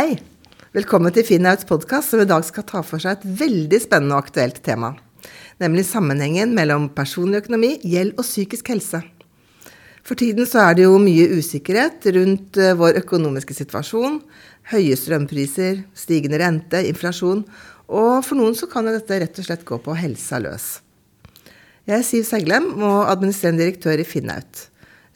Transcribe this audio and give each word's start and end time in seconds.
Hei! 0.00 0.14
Velkommen 0.72 1.12
til 1.12 1.26
Finnauts 1.28 1.66
podkast, 1.68 2.14
som 2.14 2.22
i 2.22 2.24
dag 2.28 2.40
skal 2.46 2.64
ta 2.64 2.80
for 2.86 3.02
seg 3.02 3.18
et 3.18 3.24
veldig 3.36 3.80
spennende 3.82 4.16
og 4.16 4.22
aktuelt 4.22 4.62
tema. 4.64 4.94
Nemlig 5.60 5.82
sammenhengen 5.90 6.54
mellom 6.56 6.86
personlig 6.96 7.42
økonomi, 7.42 7.74
gjeld 7.84 8.14
og 8.14 8.24
psykisk 8.24 8.70
helse. 8.72 9.02
For 10.00 10.16
tiden 10.16 10.48
så 10.48 10.62
er 10.62 10.78
det 10.78 10.86
jo 10.86 10.94
mye 11.02 11.26
usikkerhet 11.36 12.08
rundt 12.16 12.56
eh, 12.56 12.72
vår 12.80 12.96
økonomiske 13.02 13.58
situasjon. 13.58 14.16
Høye 14.72 14.96
strømpriser, 14.96 15.82
stigende 15.92 16.40
rente, 16.40 16.80
inflasjon. 16.94 17.44
Og 17.92 18.24
for 18.24 18.40
noen 18.40 18.56
så 18.56 18.70
kan 18.72 18.88
jo 18.88 18.96
dette 18.96 19.20
rett 19.20 19.44
og 19.44 19.50
slett 19.50 19.68
gå 19.68 19.82
på 19.84 20.00
helsa 20.00 20.40
løs. 20.40 20.72
Jeg 21.84 21.98
er 21.98 22.08
Siv 22.08 22.24
Seglem 22.30 22.72
og 22.78 23.02
administrerende 23.04 23.66
direktør 23.66 24.00
i 24.00 24.08
Finnaut. 24.08 24.64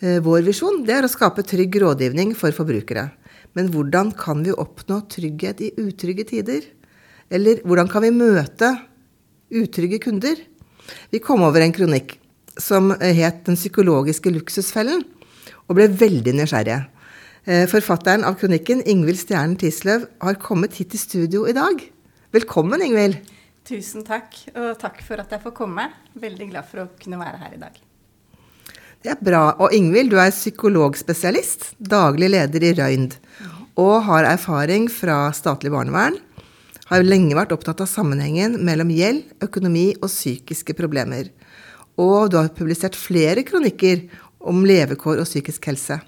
Eh, 0.05 0.21
vår 0.21 0.45
visjon 0.45 0.85
er 0.85 1.09
å 1.09 1.15
skape 1.17 1.49
trygg 1.49 1.81
rådgivning 1.81 2.37
for 2.37 2.53
forbrukere. 2.53 3.15
Men 3.55 3.71
hvordan 3.71 4.11
kan 4.19 4.43
vi 4.45 4.55
oppnå 4.55 5.01
trygghet 5.11 5.63
i 5.63 5.73
utrygge 5.79 6.27
tider? 6.31 6.67
Eller 7.31 7.63
hvordan 7.65 7.91
kan 7.91 8.03
vi 8.05 8.13
møte 8.15 8.73
utrygge 9.55 10.01
kunder? 10.03 10.37
Vi 11.11 11.23
kom 11.23 11.45
over 11.47 11.63
en 11.65 11.73
kronikk 11.73 12.19
som 12.59 12.91
het 13.01 13.45
'Den 13.45 13.57
psykologiske 13.57 14.31
luksusfellen', 14.31 15.05
og 15.69 15.77
ble 15.77 15.89
veldig 15.89 16.35
nysgjerrige. 16.35 16.87
Eh, 17.47 17.67
forfatteren 17.67 18.25
av 18.25 18.39
kronikken, 18.39 18.83
Ingvild 18.87 19.19
Stjernen 19.19 19.57
Tisløv, 19.57 20.07
har 20.21 20.35
kommet 20.35 20.75
hit 20.75 20.91
til 20.91 20.99
studio 20.99 21.45
i 21.47 21.53
dag. 21.53 21.91
Velkommen, 22.33 22.83
Ingvild. 22.83 23.17
Tusen 23.65 24.05
takk, 24.05 24.35
og 24.55 24.79
takk 24.79 25.03
for 25.03 25.21
at 25.21 25.31
jeg 25.31 25.41
får 25.41 25.51
komme. 25.51 25.93
Veldig 26.15 26.51
glad 26.51 26.65
for 26.65 26.79
å 26.79 26.89
kunne 27.03 27.19
være 27.19 27.39
her 27.39 27.53
i 27.55 27.61
dag. 27.61 27.94
Er 29.05 29.19
bra. 29.21 29.51
Og 29.61 29.75
Ingvild, 29.77 30.15
du 30.15 30.17
er 30.17 30.33
psykologspesialist, 30.33 31.75
daglig 31.77 32.31
leder 32.33 32.63
i 32.65 32.71
Røynd, 32.73 33.19
og 33.77 34.07
har 34.07 34.25
erfaring 34.31 34.87
fra 34.89 35.27
statlig 35.37 35.75
barnevern. 35.75 36.17
Har 36.89 37.05
lenge 37.05 37.37
vært 37.37 37.53
opptatt 37.53 37.83
av 37.85 37.91
sammenhengen 37.91 38.57
mellom 38.65 38.89
gjeld, 38.89 39.27
økonomi 39.45 39.91
og 39.99 40.09
psykiske 40.09 40.73
problemer. 40.79 41.29
Og 42.01 42.33
du 42.33 42.39
har 42.41 42.49
publisert 42.57 42.97
flere 42.97 43.45
kronikker 43.45 44.07
om 44.41 44.65
levekår 44.65 45.21
og 45.21 45.29
psykisk 45.29 45.69
helse. 45.69 46.01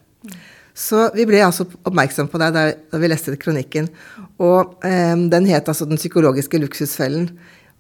Så 0.73 1.11
vi 1.13 1.29
ble 1.29 1.45
altså 1.45 1.69
oppmerksom 1.69 2.33
på 2.33 2.41
deg 2.41 2.57
da 2.57 2.97
vi 2.97 3.13
leste 3.13 3.37
kronikken. 3.41 3.93
Og 4.41 4.81
eh, 4.89 5.13
den 5.13 5.53
het 5.53 5.69
altså 5.69 5.85
'Den 5.85 6.01
psykologiske 6.01 6.65
luksusfellen'. 6.65 7.29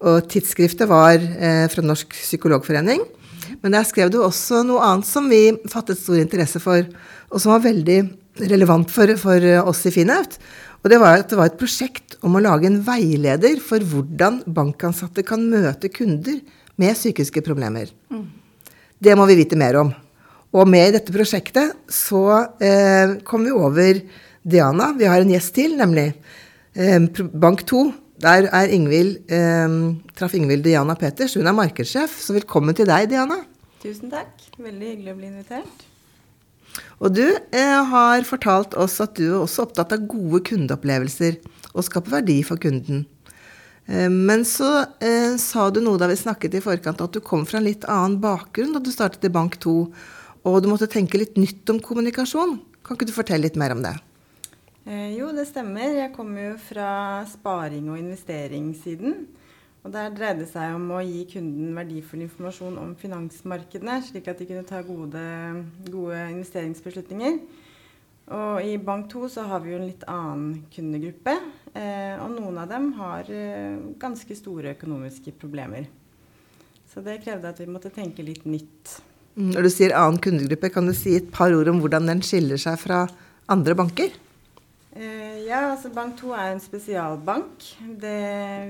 Og 0.00 0.28
tidsskriftet 0.28 0.88
var 0.88 1.16
eh, 1.16 1.68
fra 1.72 1.80
Norsk 1.80 2.12
psykologforening. 2.12 3.00
Men 3.62 3.76
der 3.76 3.86
skrev 3.88 4.12
du 4.12 4.20
også 4.22 4.62
noe 4.66 4.84
annet 4.84 5.08
som 5.08 5.28
vi 5.30 5.50
fattet 5.72 6.00
stor 6.00 6.20
interesse 6.20 6.62
for, 6.62 6.86
og 7.30 7.42
som 7.42 7.54
var 7.54 7.66
veldig 7.66 8.00
relevant 8.50 8.92
for, 8.92 9.12
for 9.20 9.50
oss 9.64 9.84
i 9.88 9.94
Finnaut. 9.94 10.38
Og 10.84 10.90
det 10.92 11.00
var 11.02 11.18
at 11.18 11.30
det 11.32 11.38
var 11.38 11.50
et 11.50 11.58
prosjekt 11.58 12.18
om 12.26 12.36
å 12.36 12.42
lage 12.44 12.68
en 12.68 12.80
veileder 12.86 13.58
for 13.64 13.82
hvordan 13.82 14.42
bankansatte 14.46 15.24
kan 15.26 15.42
møte 15.50 15.90
kunder 15.90 16.38
med 16.78 16.94
psykiske 16.94 17.42
problemer. 17.42 17.90
Mm. 18.12 18.26
Det 19.02 19.16
må 19.18 19.26
vi 19.28 19.38
vite 19.40 19.58
mer 19.58 19.80
om. 19.80 19.92
Og 20.56 20.68
med 20.70 20.88
i 20.88 20.94
dette 20.94 21.12
prosjektet 21.12 21.74
så 21.92 22.22
eh, 22.62 23.18
kom 23.26 23.44
vi 23.48 23.52
over 23.52 23.98
Diana. 24.46 24.92
Vi 24.96 25.08
har 25.10 25.20
en 25.20 25.32
gjest 25.34 25.54
til, 25.56 25.74
nemlig 25.80 26.12
eh, 26.78 27.00
Bank 27.34 27.66
2. 27.66 27.82
Der 28.22 28.48
er 28.48 28.70
Ingvild, 28.72 29.28
eh, 29.28 29.68
traff 30.16 30.34
Ingvild 30.34 30.64
Diana 30.64 30.94
Peters. 30.94 31.34
Hun 31.34 31.46
er 31.46 31.52
markedssjef. 31.52 32.14
Så 32.16 32.32
velkommen 32.32 32.74
til 32.74 32.88
deg, 32.88 33.10
Diana. 33.10 33.42
Tusen 33.82 34.08
takk. 34.10 34.32
Veldig 34.56 34.88
hyggelig 34.94 35.12
å 35.12 35.18
bli 35.18 35.28
invitert. 35.28 35.84
Og 37.04 37.12
du 37.12 37.26
eh, 37.28 37.82
har 37.90 38.24
fortalt 38.24 38.72
oss 38.80 38.96
at 39.04 39.18
du 39.18 39.26
er 39.28 39.42
også 39.42 39.66
opptatt 39.66 39.92
av 39.92 40.06
gode 40.08 40.40
kundeopplevelser 40.48 41.36
og 41.74 41.84
skape 41.84 42.12
verdi 42.14 42.40
for 42.46 42.60
kunden. 42.60 43.04
Eh, 43.84 44.08
men 44.08 44.46
så 44.48 44.86
eh, 45.04 45.36
sa 45.40 45.68
du 45.68 45.82
noe 45.84 46.00
da 46.00 46.08
vi 46.08 46.16
snakket 46.16 46.56
i 46.56 46.64
forkant, 46.64 47.04
at 47.04 47.12
du 47.12 47.20
kom 47.20 47.44
fra 47.48 47.60
en 47.60 47.68
litt 47.68 47.84
annen 47.84 48.16
bakgrunn 48.22 48.72
da 48.76 48.80
du 48.80 48.92
startet 48.94 49.28
i 49.28 49.32
Bank 49.32 49.60
2, 49.60 49.76
og 50.46 50.60
du 50.62 50.70
måtte 50.72 50.88
tenke 50.88 51.20
litt 51.20 51.36
nytt 51.36 51.68
om 51.68 51.84
kommunikasjon. 51.84 52.58
Kan 52.86 52.96
ikke 52.96 53.10
du 53.10 53.16
fortelle 53.16 53.44
litt 53.44 53.60
mer 53.60 53.76
om 53.76 53.84
det? 53.84 53.96
Eh, 54.86 55.16
jo, 55.18 55.32
det 55.34 55.48
stemmer. 55.50 55.96
Jeg 55.98 56.12
kommer 56.14 56.52
jo 56.52 56.58
fra 56.62 57.24
sparing- 57.26 57.90
og 57.90 57.98
investeringssiden. 57.98 59.26
Og 59.82 59.92
Der 59.92 60.10
dreide 60.10 60.40
det 60.40 60.48
seg 60.50 60.74
om 60.74 60.88
å 60.90 61.02
gi 61.02 61.24
kunden 61.30 61.74
verdifull 61.74 62.22
informasjon 62.22 62.78
om 62.78 62.94
finansmarkedene, 62.98 64.02
slik 64.02 64.26
at 64.28 64.38
de 64.38 64.46
kunne 64.46 64.66
ta 64.66 64.82
gode, 64.82 65.22
gode 65.90 66.18
investeringsbeslutninger. 66.34 67.38
Og 68.26 68.64
I 68.66 68.76
Bank 68.78 69.08
2 69.10 69.28
så 69.28 69.46
har 69.46 69.60
vi 69.62 69.70
jo 69.70 69.78
en 69.78 69.86
litt 69.86 70.02
annen 70.10 70.64
kundegruppe. 70.74 71.36
Eh, 71.74 72.18
og 72.18 72.34
noen 72.34 72.58
av 72.58 72.68
dem 72.68 72.92
har 72.98 73.30
eh, 73.30 73.78
ganske 73.98 74.34
store 74.34 74.74
økonomiske 74.74 75.34
problemer. 75.38 75.86
Så 76.92 77.02
det 77.02 77.22
krevde 77.22 77.50
at 77.50 77.58
vi 77.62 77.70
måtte 77.70 77.94
tenke 77.94 78.26
litt 78.26 78.44
nytt. 78.46 79.00
Mm, 79.36 79.52
når 79.54 79.62
du 79.62 79.70
sier 79.70 79.94
annen 79.94 80.18
kundegruppe, 80.18 80.70
kan 80.74 80.86
du 80.86 80.94
si 80.94 81.14
et 81.18 81.30
par 81.30 81.54
ord 81.54 81.70
om 81.70 81.78
hvordan 81.82 82.06
den 82.10 82.22
skiller 82.26 82.58
seg 82.58 82.78
fra 82.82 83.04
andre 83.46 83.74
banker? 83.78 84.25
Eh, 84.96 85.42
ja, 85.44 85.58
altså 85.74 85.90
Bank 85.92 86.14
2 86.22 86.30
er 86.32 86.54
en 86.54 86.62
spesialbank. 86.62 87.66
Det, 88.00 88.20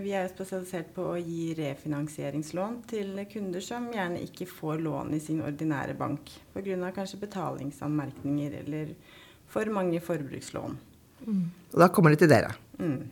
vi 0.03 0.15
er 0.17 0.27
spesialisert 0.33 0.89
på 0.97 1.05
å 1.13 1.21
gi 1.21 1.53
refinansieringslån 1.55 2.81
til 2.91 3.13
kunder 3.31 3.63
som 3.63 3.87
gjerne 3.95 4.25
ikke 4.25 4.49
får 4.51 4.83
lån 4.83 5.15
i 5.15 5.23
sin 5.23 5.45
ordinære 5.47 5.95
bank 5.99 6.33
pga. 6.57 6.91
kanskje 6.97 7.23
betalingsanmerkninger 7.23 8.59
eller 8.65 8.91
for 9.47 9.71
mange 9.71 10.03
forbrukslån. 10.03 10.77
Mm. 11.27 11.47
Og 11.73 11.81
da 11.85 11.89
kommer 11.95 12.11
de 12.11 12.25
til 12.25 12.35
dere. 12.35 12.57
Mm. 12.81 13.07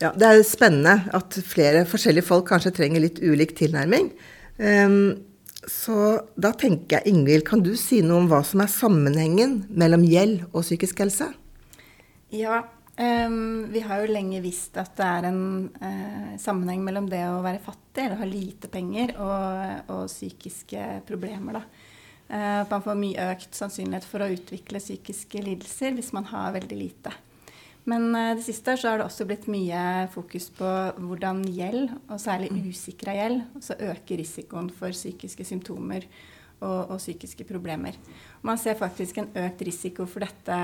Ja, 0.00 0.12
Det 0.12 0.26
er 0.26 0.42
spennende 0.42 1.10
at 1.12 1.36
flere 1.44 1.84
forskjellige 1.84 2.24
folk 2.24 2.48
kanskje 2.48 2.72
trenger 2.72 3.04
litt 3.04 3.20
ulik 3.20 3.56
tilnærming. 3.56 4.12
Um, 4.56 5.24
så 5.68 6.22
da 6.40 6.52
tenker 6.56 7.00
jeg, 7.00 7.12
Ingvild, 7.12 7.44
kan 7.44 7.60
du 7.60 7.74
si 7.76 8.00
noe 8.00 8.22
om 8.22 8.28
hva 8.30 8.42
som 8.44 8.62
er 8.64 8.72
sammenhengen 8.72 9.66
mellom 9.68 10.04
gjeld 10.08 10.46
og 10.52 10.62
psykisk 10.62 11.04
helse? 11.04 11.34
Ja, 12.28 12.68
um, 12.98 13.66
vi 13.70 13.80
har 13.80 14.02
jo 14.02 14.10
lenge 14.10 14.40
visst 14.42 14.74
at 14.80 14.96
det 14.98 15.06
er 15.06 15.28
en 15.28 15.42
uh, 15.78 16.32
sammenheng 16.42 16.82
mellom 16.82 17.06
det 17.10 17.22
å 17.30 17.42
være 17.44 17.62
fattig 17.62 18.02
eller 18.02 18.18
ha 18.18 18.26
lite 18.26 18.70
penger 18.72 19.14
og, 19.22 19.92
og 19.94 20.08
psykiske 20.10 20.88
problemer. 21.06 21.60
Uh, 22.26 22.66
man 22.66 22.82
får 22.82 22.98
mye 22.98 23.28
økt 23.30 23.54
sannsynlighet 23.54 24.08
for 24.08 24.24
å 24.24 24.32
utvikle 24.34 24.82
psykiske 24.82 25.44
lidelser 25.46 25.94
hvis 25.94 26.10
man 26.16 26.26
har 26.32 26.56
veldig 26.56 26.80
lite. 26.80 27.14
Men 27.86 28.08
uh, 28.10 28.34
det 28.34 28.42
siste 28.48 28.74
så 28.74 28.90
har 28.90 28.98
det 28.98 29.06
også 29.06 29.28
blitt 29.30 29.46
mye 29.46 30.08
fokus 30.10 30.50
på 30.58 30.72
hvordan 30.98 31.44
gjeld, 31.46 31.94
og 32.10 32.18
særlig 32.18 32.50
mm. 32.56 32.64
usikra 32.74 33.14
gjeld, 33.14 33.46
også 33.60 33.78
øker 33.92 34.18
risikoen 34.24 34.72
for 34.74 34.90
psykiske 34.90 35.46
symptomer 35.46 36.10
og, 36.58 36.90
og 36.90 36.98
psykiske 36.98 37.46
problemer. 37.46 37.94
Man 38.42 38.58
ser 38.58 38.74
faktisk 38.82 39.22
en 39.22 39.30
økt 39.46 39.62
risiko 39.70 40.10
for 40.10 40.26
dette 40.26 40.60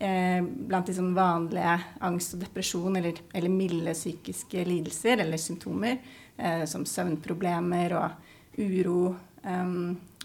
eh, 0.00 0.42
blant 0.42 0.86
de 0.86 0.94
sånn 0.96 1.14
vanlige 1.16 1.76
angst 2.06 2.36
og 2.36 2.44
depresjon 2.44 2.98
eller, 3.00 3.20
eller 3.34 3.52
milde 3.52 3.94
psykiske 3.96 4.64
lidelser 4.68 5.24
eller 5.24 5.40
symptomer, 5.42 5.98
eh, 6.36 6.64
som 6.70 6.86
søvnproblemer 6.86 7.96
og 7.98 8.58
uro, 8.58 9.02
eh, 9.42 9.74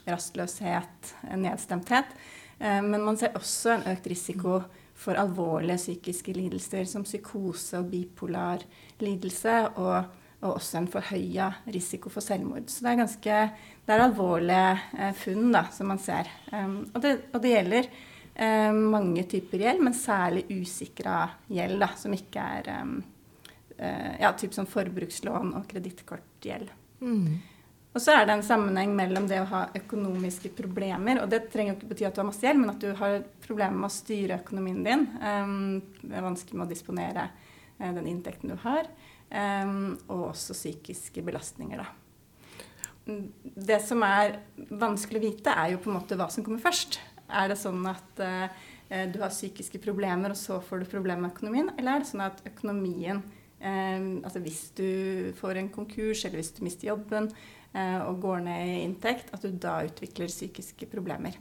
rastløshet, 0.06 1.13
nedstemthet. 1.38 2.16
Eh, 2.59 2.81
men 2.81 3.03
man 3.03 3.17
ser 3.17 3.35
også 3.38 3.78
en 3.78 3.88
økt 3.94 4.09
risiko 4.11 4.61
for 5.03 5.19
alvorlige 5.19 5.79
psykiske 5.81 6.35
lidelser 6.35 6.85
som 6.87 7.05
psykose 7.05 7.79
og 7.81 7.90
bipolar 7.91 8.64
lidelse, 9.02 9.55
og, 9.76 10.19
og 10.43 10.55
også 10.55 10.79
en 10.79 10.90
forhøya 10.91 11.49
risiko 11.73 12.11
for 12.14 12.23
selvmord. 12.23 12.69
Så 12.72 12.85
det 12.85 12.93
er 12.93 13.02
ganske 13.02 13.40
det 13.84 13.96
er 13.96 14.05
alvorlige 14.05 14.79
eh, 14.97 15.14
funn 15.17 15.52
da, 15.52 15.66
som 15.76 15.91
man 15.91 15.99
ser. 15.99 16.29
Um, 16.53 16.84
og, 16.93 17.02
det, 17.03 17.14
og, 17.34 17.41
det, 17.43 17.52
gjelder 17.52 17.90
eh, 18.35 18.74
mange 18.74 19.24
typer 19.30 19.66
gjeld, 19.66 19.84
men 19.85 19.96
særlig 19.97 20.46
usikra 20.52 21.28
gjeld, 21.52 21.80
da, 21.84 21.90
som 22.00 22.14
ikke 22.16 22.46
er 22.58 22.70
um, 22.82 22.97
eh, 23.78 24.14
ja, 24.22 24.34
typ 24.38 24.56
som 24.56 24.70
forbrukslån 24.70 25.56
og 25.59 25.68
kredittkortgjeld. 25.70 26.72
Mm. 27.03 27.41
Og 27.94 28.02
så 28.02 28.16
er 28.16 28.26
det 28.26 28.40
en 28.40 28.46
sammenheng 28.46 28.96
mellom 28.97 29.28
det 29.30 29.38
å 29.44 29.50
ha 29.52 29.64
økonomiske 29.78 30.50
problemer, 30.58 31.22
og 31.22 31.30
det 31.30 31.44
trenger 31.53 31.76
jo 31.76 31.78
ikke 31.78 31.91
bety 31.91 32.08
at 32.09 32.16
du 32.16 32.24
har 32.24 32.30
masse 32.32 32.46
gjeld, 32.46 32.62
men 32.64 32.74
at 32.74 32.82
du 32.82 32.90
har 32.97 33.20
problemer 33.46 33.84
med 33.84 33.90
å 33.91 33.94
styre 33.94 34.40
økonomien 34.41 34.79
din. 34.86 35.06
Um, 35.22 35.82
det 36.02 36.18
er 36.18 36.26
vanskelig 36.26 36.58
med 36.58 36.66
å 36.66 36.74
disponere 36.74 37.28
uh, 37.29 37.91
den 37.91 38.08
inntekten 38.09 38.50
du 38.50 38.58
har. 38.66 38.90
Um, 39.34 39.94
og 40.08 40.32
også 40.32 40.58
psykiske 40.58 41.22
belastninger, 41.26 41.84
da. 41.84 41.91
Det 43.03 43.79
som 43.84 44.02
er 44.08 44.40
vanskelig 44.79 45.20
å 45.20 45.24
vite, 45.26 45.53
er 45.53 45.74
jo 45.74 45.82
på 45.84 45.91
en 45.91 45.97
måte 46.00 46.18
hva 46.18 46.29
som 46.34 46.46
kommer 46.46 46.64
først. 46.64 46.97
Er 47.34 47.52
det 47.52 47.59
sånn 47.62 47.85
at 47.90 48.22
eh, 48.24 49.08
du 49.12 49.20
har 49.24 49.34
psykiske 49.34 49.82
problemer, 49.84 50.34
og 50.34 50.40
så 50.40 50.59
får 50.64 50.84
du 50.84 50.91
problemer 50.91 51.26
med 51.26 51.34
økonomien? 51.34 51.72
Eller 51.78 51.96
er 51.96 52.03
det 52.03 52.12
sånn 52.12 52.26
at 52.26 52.44
økonomien 52.47 53.24
eh, 53.59 54.06
Altså 54.24 54.44
hvis 54.44 54.68
du 54.78 55.34
får 55.40 55.62
en 55.62 55.72
konkurs, 55.74 56.26
eller 56.26 56.41
hvis 56.41 56.53
du 56.58 56.64
mister 56.66 56.91
jobben 56.91 57.32
eh, 57.74 58.00
og 58.06 58.22
går 58.24 58.46
ned 58.46 58.70
i 58.70 58.78
inntekt, 58.84 59.34
at 59.34 59.44
du 59.44 59.52
da 59.52 59.82
utvikler 59.88 60.32
psykiske 60.32 60.90
problemer. 60.91 61.40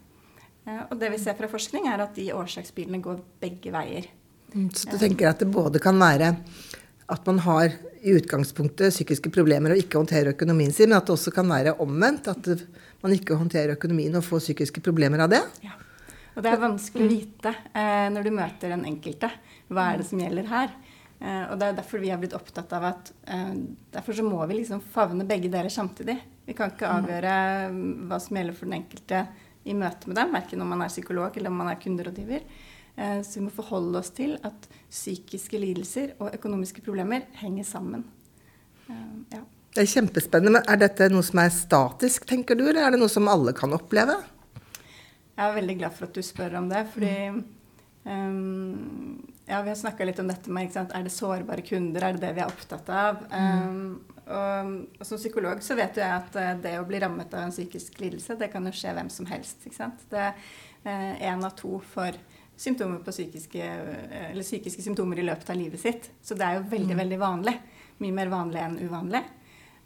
Uh, 0.63 0.85
og 0.93 0.99
det 1.01 1.09
vi 1.11 1.19
ser 1.19 1.35
fra 1.39 1.49
forskning, 1.51 1.89
er 1.91 2.05
at 2.05 2.15
de 2.15 2.29
årsaksbilene 2.39 3.03
går 3.03 3.23
begge 3.43 3.73
veier. 3.75 4.07
Mm, 4.53 4.69
så 4.71 4.93
du 4.93 4.99
tenker 5.01 5.33
at 5.33 5.41
det 5.43 5.49
både 5.51 5.81
kan 5.83 5.99
være 5.99 6.37
at 7.13 7.27
man 7.29 7.39
har 7.45 7.75
i 8.03 8.15
utgangspunktet 8.17 8.95
psykiske 8.95 9.31
problemer 9.35 9.75
og 9.75 9.83
ikke 9.83 10.01
håndterer 10.01 10.33
økonomien 10.33 10.73
sin, 10.75 10.91
men 10.91 10.99
at 10.99 11.07
det 11.07 11.15
også 11.15 11.33
kan 11.35 11.49
være 11.51 11.77
omvendt. 11.83 12.31
At 12.33 12.49
man 13.03 13.15
ikke 13.15 13.39
håndterer 13.39 13.77
økonomien 13.77 14.17
og 14.19 14.27
får 14.27 14.47
psykiske 14.47 14.83
problemer 14.85 15.23
av 15.23 15.31
det. 15.33 15.43
Ja. 15.65 15.77
Og 16.33 16.41
det 16.45 16.49
er 16.49 16.63
vanskelig 16.63 17.05
å 17.05 17.13
vite 17.13 17.53
eh, 17.77 18.09
når 18.13 18.25
du 18.25 18.33
møter 18.35 18.73
den 18.73 18.87
enkelte. 18.89 19.29
Hva 19.69 19.91
er 19.91 20.01
det 20.01 20.09
som 20.09 20.21
gjelder 20.23 20.49
her? 20.49 20.75
Eh, 21.21 21.45
og 21.53 21.59
det 21.61 21.69
er 21.69 21.79
derfor 21.79 22.03
vi 22.03 22.11
har 22.11 22.21
blitt 22.23 22.37
opptatt 22.37 22.73
av 22.75 22.89
at 22.89 23.13
eh, 23.29 23.53
derfor 23.93 24.17
så 24.17 24.25
må 24.27 24.41
vi 24.49 24.63
liksom 24.63 24.81
favne 24.95 25.27
begge 25.29 25.53
deler 25.53 25.73
samtidig. 25.73 26.17
Vi 26.49 26.57
kan 26.59 26.73
ikke 26.73 26.91
avgjøre 26.91 27.35
mm, 27.71 27.91
hva 28.11 28.19
som 28.23 28.39
gjelder 28.39 28.57
for 28.57 28.71
den 28.71 28.81
enkelte 28.81 29.27
i 29.63 29.77
møte 29.79 30.09
med 30.11 30.19
dem, 30.19 30.33
verken 30.35 30.65
om 30.65 30.73
man 30.73 30.83
er 30.83 30.91
psykolog 30.91 31.37
eller 31.37 31.53
om 31.53 31.61
man 31.63 31.71
er 31.71 31.79
kunderådgiver. 31.83 32.49
Eh, 32.97 33.23
så 33.23 33.39
vi 33.39 33.47
må 33.47 33.53
forholde 33.55 34.01
oss 34.03 34.13
til 34.13 34.37
at 34.45 34.69
psykiske 34.91 35.59
lidelser 35.61 36.13
og 36.19 36.35
økonomiske 36.37 36.85
problemer 36.85 37.25
henger 37.41 37.65
sammen. 37.65 38.05
Eh, 38.89 39.17
ja. 39.33 39.43
Det 39.73 39.87
er 39.87 39.89
kjempespennende. 39.95 40.59
Men 40.59 40.69
er 40.69 40.81
dette 40.83 41.09
noe 41.13 41.25
som 41.25 41.41
er 41.41 41.55
statisk, 41.55 42.29
tenker 42.29 42.59
du, 42.59 42.67
eller 42.69 42.85
er 42.85 42.95
det 42.95 43.01
noe 43.01 43.13
som 43.13 43.31
alle 43.33 43.55
kan 43.57 43.73
oppleve? 43.73 44.19
Jeg 45.33 45.45
er 45.47 45.57
veldig 45.57 45.77
glad 45.81 45.97
for 45.97 46.11
at 46.11 46.17
du 46.17 46.25
spør 46.25 46.59
om 46.61 46.69
det. 46.69 46.83
fordi 46.93 47.15
um, 48.05 49.23
ja, 49.47 49.63
Vi 49.63 49.73
har 49.73 49.79
snakka 49.81 50.05
litt 50.05 50.21
om 50.21 50.29
dette 50.29 50.53
med 50.53 50.77
er 50.77 51.07
det 51.07 51.15
sårbare 51.15 51.65
kunder, 51.65 52.05
er 52.05 52.19
det 52.19 52.27
det 52.27 52.35
vi 52.37 52.45
er 52.45 52.53
opptatt 52.53 52.93
av? 52.93 53.25
Mm. 53.33 53.65
Um, 53.65 54.19
og, 54.27 54.77
og, 54.99 55.07
Som 55.09 55.23
psykolog 55.23 55.65
så 55.65 55.79
vet 55.81 55.97
jeg 55.97 56.19
at 56.21 56.37
det 56.63 56.77
å 56.77 56.85
bli 56.85 57.01
rammet 57.01 57.33
av 57.33 57.47
en 57.47 57.55
psykisk 57.55 57.97
lidelse, 58.05 58.37
det 58.37 58.53
kan 58.53 58.69
jo 58.69 58.75
skje 58.77 58.93
hvem 58.93 59.09
som 59.09 59.31
helst. 59.33 59.65
ikke 59.65 59.81
sant? 59.81 60.05
Det 60.13 60.35
én 60.85 61.41
uh, 61.41 61.49
av 61.49 61.57
to 61.57 61.81
for 61.95 62.13
symptomer 62.57 63.03
på 63.05 63.15
psykiske, 63.15 63.69
uh, 63.69 64.17
eller 64.31 64.47
psykiske 64.47 64.85
symptomer 64.85 65.21
i 65.21 65.27
løpet 65.27 65.53
av 65.53 65.59
livet 65.59 65.81
sitt. 65.81 66.11
Så 66.23 66.39
det 66.39 66.49
er 66.49 66.59
jo 66.59 66.67
veldig, 66.73 66.97
mm. 66.97 67.05
veldig 67.05 67.21
vanlig. 67.23 67.57
Mye 68.03 68.19
mer 68.19 68.33
vanlig 68.33 68.63
enn 68.65 68.81
uvanlig. 68.83 69.23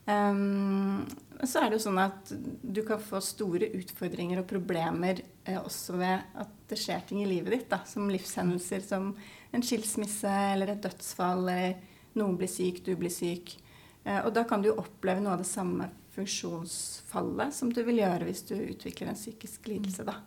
Um, 0.06 1.02
så 1.42 1.60
er 1.60 1.70
det 1.70 1.80
jo 1.80 1.86
sånn 1.88 1.98
at 1.98 2.30
du 2.62 2.78
kan 2.86 3.00
få 3.02 3.18
store 3.24 3.72
utfordringer 3.74 4.38
og 4.40 4.46
problemer 4.48 5.18
eh, 5.42 5.58
også 5.58 5.96
ved 5.98 6.38
at 6.38 6.52
det 6.70 6.78
skjer 6.78 7.02
ting 7.08 7.24
i 7.24 7.28
livet 7.28 7.52
ditt, 7.52 7.66
da, 7.72 7.80
som 7.88 8.06
livshendelser 8.10 8.84
som 8.86 9.10
en 9.50 9.64
skilsmisse 9.66 10.30
eller 10.52 10.72
et 10.72 10.82
dødsfall, 10.84 11.48
eller 11.50 11.74
noen 12.16 12.38
blir 12.38 12.50
syk, 12.50 12.84
du 12.86 12.94
blir 12.98 13.12
syk. 13.12 13.56
Eh, 14.04 14.20
og 14.22 14.30
da 14.36 14.46
kan 14.48 14.62
du 14.62 14.70
oppleve 14.72 15.24
noe 15.24 15.34
av 15.34 15.42
det 15.42 15.50
samme 15.50 15.90
funksjonsfallet 16.16 17.52
som 17.58 17.74
du 17.74 17.82
vil 17.84 18.00
gjøre 18.00 18.30
hvis 18.30 18.46
du 18.48 18.54
utvikler 18.56 19.12
en 19.12 19.18
psykisk 19.18 19.68
lidelse. 19.68 20.06
da. 20.06 20.20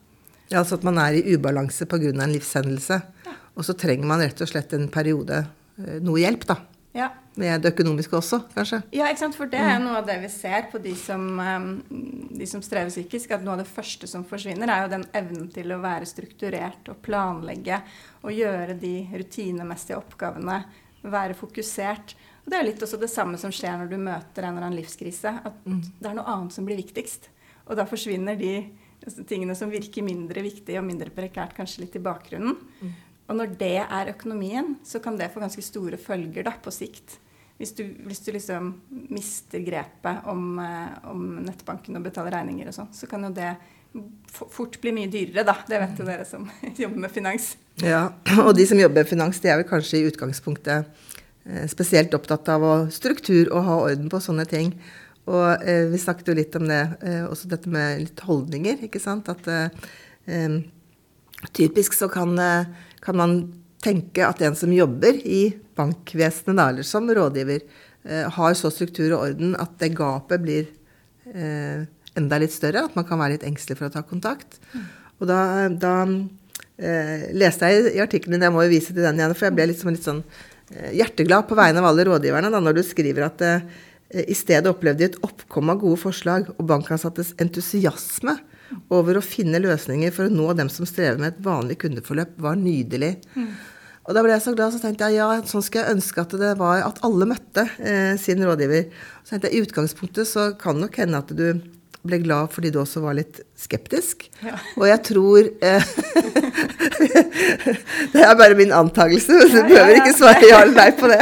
Ja, 0.49 0.63
Altså 0.63 0.79
at 0.79 0.85
man 0.87 0.97
er 0.97 1.19
i 1.19 1.35
ubalanse 1.35 1.85
pga. 1.85 2.09
en 2.09 2.33
livshendelse. 2.33 3.01
Ja. 3.25 3.37
Og 3.55 3.65
så 3.65 3.73
trenger 3.77 4.07
man 4.07 4.21
rett 4.23 4.41
og 4.41 4.49
slett 4.49 4.73
en 4.73 4.89
periode 4.89 5.43
eh, 5.77 5.99
noe 6.01 6.19
hjelp, 6.19 6.45
da. 6.49 6.57
Ja. 6.95 7.11
Med 7.39 7.61
det 7.61 7.71
økonomiske 7.71 8.17
også, 8.17 8.39
kanskje? 8.55 8.81
Ja, 8.91 9.07
ikke 9.07 9.21
sant? 9.21 9.37
for 9.37 9.47
det 9.51 9.59
er 9.61 9.77
mm. 9.77 9.85
noe 9.85 9.99
av 10.01 10.07
det 10.07 10.17
vi 10.23 10.29
ser 10.33 10.65
på 10.71 10.81
de 10.81 10.95
som, 10.97 11.21
um, 11.37 11.67
de 12.35 12.47
som, 12.49 12.63
strever 12.65 12.91
psykisk. 12.91 13.31
At 13.35 13.45
noe 13.45 13.55
av 13.55 13.61
det 13.61 13.69
første 13.69 14.09
som 14.09 14.25
forsvinner, 14.27 14.67
er 14.67 14.83
jo 14.83 14.91
den 14.95 15.05
evnen 15.15 15.47
til 15.53 15.71
å 15.71 15.79
være 15.83 16.09
strukturert 16.09 16.89
og 16.91 16.99
planlegge 17.05 17.79
og 18.25 18.33
gjøre 18.35 18.75
de 18.81 18.95
rutinemessige 19.13 19.99
oppgavene. 20.01 20.63
Være 21.05 21.37
fokusert. 21.37 22.17
Og 22.43 22.51
det 22.51 22.59
er 22.59 22.67
litt 22.71 22.83
også 22.83 22.99
det 22.99 23.11
samme 23.13 23.39
som 23.39 23.53
skjer 23.55 23.77
når 23.79 23.93
du 23.93 23.99
møter 24.01 24.43
en 24.43 24.57
eller 24.57 24.67
annen 24.67 24.81
livskrise. 24.81 25.37
At 25.45 25.63
mm. 25.63 25.81
det 26.01 26.09
er 26.09 26.17
noe 26.17 26.27
annet 26.33 26.57
som 26.57 26.67
blir 26.67 26.81
viktigst. 26.81 27.29
Og 27.69 27.77
da 27.77 27.85
forsvinner 27.87 28.35
de 28.39 28.55
tingene 29.27 29.55
som 29.55 29.71
virker 29.71 30.05
mindre 30.05 30.43
viktige 30.45 30.81
og 30.81 30.87
mindre 30.87 31.13
prekært, 31.13 31.55
kanskje 31.57 31.85
litt 31.85 31.97
i 31.97 32.03
bakgrunnen. 32.03 32.57
Mm. 32.81 32.97
Og 33.29 33.37
når 33.37 33.55
det 33.59 33.75
er 33.83 34.13
økonomien, 34.13 34.75
så 34.85 35.01
kan 35.03 35.17
det 35.17 35.29
få 35.33 35.41
ganske 35.43 35.63
store 35.63 35.99
følger 36.01 36.45
da, 36.47 36.55
på 36.57 36.73
sikt. 36.73 37.19
Hvis 37.59 37.75
du, 37.75 37.83
hvis 38.07 38.21
du 38.23 38.31
liksom 38.31 38.71
mister 39.11 39.61
grepet 39.61 40.29
om, 40.31 40.53
eh, 40.63 40.93
om, 41.11 41.25
nettbanken 41.43 41.99
og 41.99 42.05
betaler 42.07 42.37
regninger 42.39 42.71
og 42.71 42.77
sånn, 42.77 42.93
så 42.95 43.09
kan 43.11 43.27
jo 43.27 43.33
det 43.35 43.51
fort 44.31 44.77
bli 44.81 44.93
mye 44.95 45.09
dyrere, 45.11 45.43
da. 45.43 45.57
Det 45.67 45.81
vet 45.81 45.99
jo 45.99 46.07
dere 46.07 46.25
som 46.29 46.47
jobber 46.81 47.03
med 47.05 47.13
finans. 47.13 47.51
Ja, 47.83 48.07
og 48.47 48.53
de 48.57 48.65
som 48.69 48.79
jobber 48.79 49.03
med 49.03 49.11
finans, 49.11 49.41
de 49.43 49.51
er 49.51 49.59
vel 49.61 49.69
kanskje 49.69 49.99
i 49.99 50.07
utgangspunktet 50.09 50.87
eh, 51.45 51.67
spesielt 51.69 52.15
opptatt 52.17 52.49
av 52.55 52.65
struktur 52.95 53.51
og 53.51 53.67
ha 53.67 53.77
orden 53.89 54.09
på 54.09 54.23
sånne 54.23 54.47
ting. 54.49 54.73
Og 55.29 55.63
eh, 55.67 55.85
vi 55.91 56.01
snakket 56.01 56.31
jo 56.31 56.37
litt 56.37 56.55
om 56.57 56.65
det, 56.69 56.81
eh, 57.05 57.23
også 57.27 57.49
dette 57.51 57.69
med 57.71 58.03
litt 58.05 58.23
holdninger, 58.25 58.81
ikke 58.87 59.01
sant. 59.01 59.29
At 59.29 59.45
eh, 59.49 60.57
typisk 61.57 61.97
så 61.97 62.09
kan 62.11 62.33
eh, 62.41 62.71
kan 63.03 63.19
man 63.19 63.37
tenke 63.83 64.25
at 64.25 64.41
en 64.43 64.57
som 64.59 64.73
jobber 64.73 65.21
i 65.23 65.53
bankvesenet, 65.79 66.57
da, 66.57 66.67
eller 66.73 66.87
som 66.87 67.07
rådgiver, 67.07 67.63
eh, 68.09 68.25
har 68.35 68.57
så 68.57 68.71
struktur 68.73 69.13
og 69.13 69.29
orden 69.29 69.55
at 69.59 69.77
det 69.79 69.93
gapet 69.97 70.43
blir 70.43 70.67
eh, 71.31 71.85
enda 72.19 72.41
litt 72.41 72.55
større. 72.55 72.87
At 72.89 72.97
man 72.97 73.07
kan 73.07 73.21
være 73.21 73.37
litt 73.37 73.47
engstelig 73.47 73.79
for 73.79 73.87
å 73.87 73.93
ta 73.93 74.03
kontakt. 74.03 74.59
Og 75.19 75.27
da, 75.29 75.67
da 75.69 75.95
leste 76.79 77.67
jeg 77.67 77.89
i 77.91 77.99
artikkelen 77.99 78.37
din, 78.37 78.45
jeg 78.47 78.55
må 78.55 78.63
jo 78.63 78.71
vise 78.71 78.93
til 78.93 79.03
den 79.03 79.17
igjen, 79.19 79.33
for 79.35 79.49
jeg 79.49 79.55
ble 79.57 79.65
litt, 79.67 79.81
litt 79.83 80.05
sånn 80.05 80.21
hjerteglad 80.69 81.47
på 81.49 81.57
vegne 81.57 81.81
av 81.81 81.89
alle 81.89 82.05
rådgiverne 82.07 82.51
da, 82.53 82.61
når 82.61 82.77
du 82.77 82.83
skriver 82.85 83.25
at 83.25 83.41
eh, 83.45 83.63
i 84.09 84.35
stedet 84.37 84.69
opplevde 84.71 85.03
de 85.03 85.09
et 85.11 85.19
oppkom 85.25 85.69
av 85.69 85.81
gode 85.83 85.99
forslag 86.01 86.47
og 86.55 86.63
bankansattes 86.69 87.35
entusiasme 87.41 88.37
over 88.93 89.17
å 89.17 89.25
finne 89.25 89.61
løsninger 89.61 90.13
for 90.13 90.27
å 90.27 90.33
nå 90.33 90.47
dem 90.57 90.69
som 90.73 90.87
strever 90.89 91.19
med 91.21 91.33
et 91.33 91.43
vanlig 91.45 91.79
kundeforløp, 91.83 92.35
var 92.41 92.57
nydelig. 92.57 93.15
Mm. 93.35 93.51
Og 94.09 94.15
da 94.17 94.23
ble 94.25 94.33
jeg 94.33 94.45
så 94.45 94.55
glad, 94.57 94.73
så 94.73 94.81
tenkte 94.81 95.09
jeg 95.09 95.19
ja, 95.19 95.27
sånn 95.45 95.65
skal 95.65 95.83
jeg 95.83 95.97
ønske 95.99 96.23
at 96.23 96.33
det 96.41 96.55
var 96.57 96.81
at 96.81 97.01
alle 97.05 97.27
møtte 97.29 97.67
eh, 97.77 98.15
sin 98.17 98.41
rådgiver. 98.45 98.87
Så 99.21 99.35
tenkte 99.35 99.51
jeg 99.51 99.59
i 99.59 99.67
utgangspunktet 99.67 100.29
så 100.29 100.47
kan 100.57 100.79
det 100.79 100.87
nok 100.87 100.97
hende 101.03 101.21
at 101.21 101.33
du 101.37 101.45
ble 102.07 102.19
glad 102.23 102.53
fordi 102.53 102.71
du 102.71 102.79
også 102.81 103.01
var 103.03 103.17
litt 103.17 103.41
skeptisk. 103.59 104.27
Ja. 104.45 104.55
Og 104.79 104.85
jeg 104.87 105.01
tror 105.09 105.49
eh, 105.49 105.89
Det 108.13 108.23
er 108.23 108.37
bare 108.39 108.55
min 108.57 108.71
antakelse, 108.75 109.41
så 109.51 109.63
du 109.63 109.67
behøver 109.67 109.99
ikke 109.99 110.15
svare 110.15 110.47
ja 110.47 110.61
eller 110.63 110.77
nei 110.77 110.89
på 110.95 111.09
det. 111.11 111.19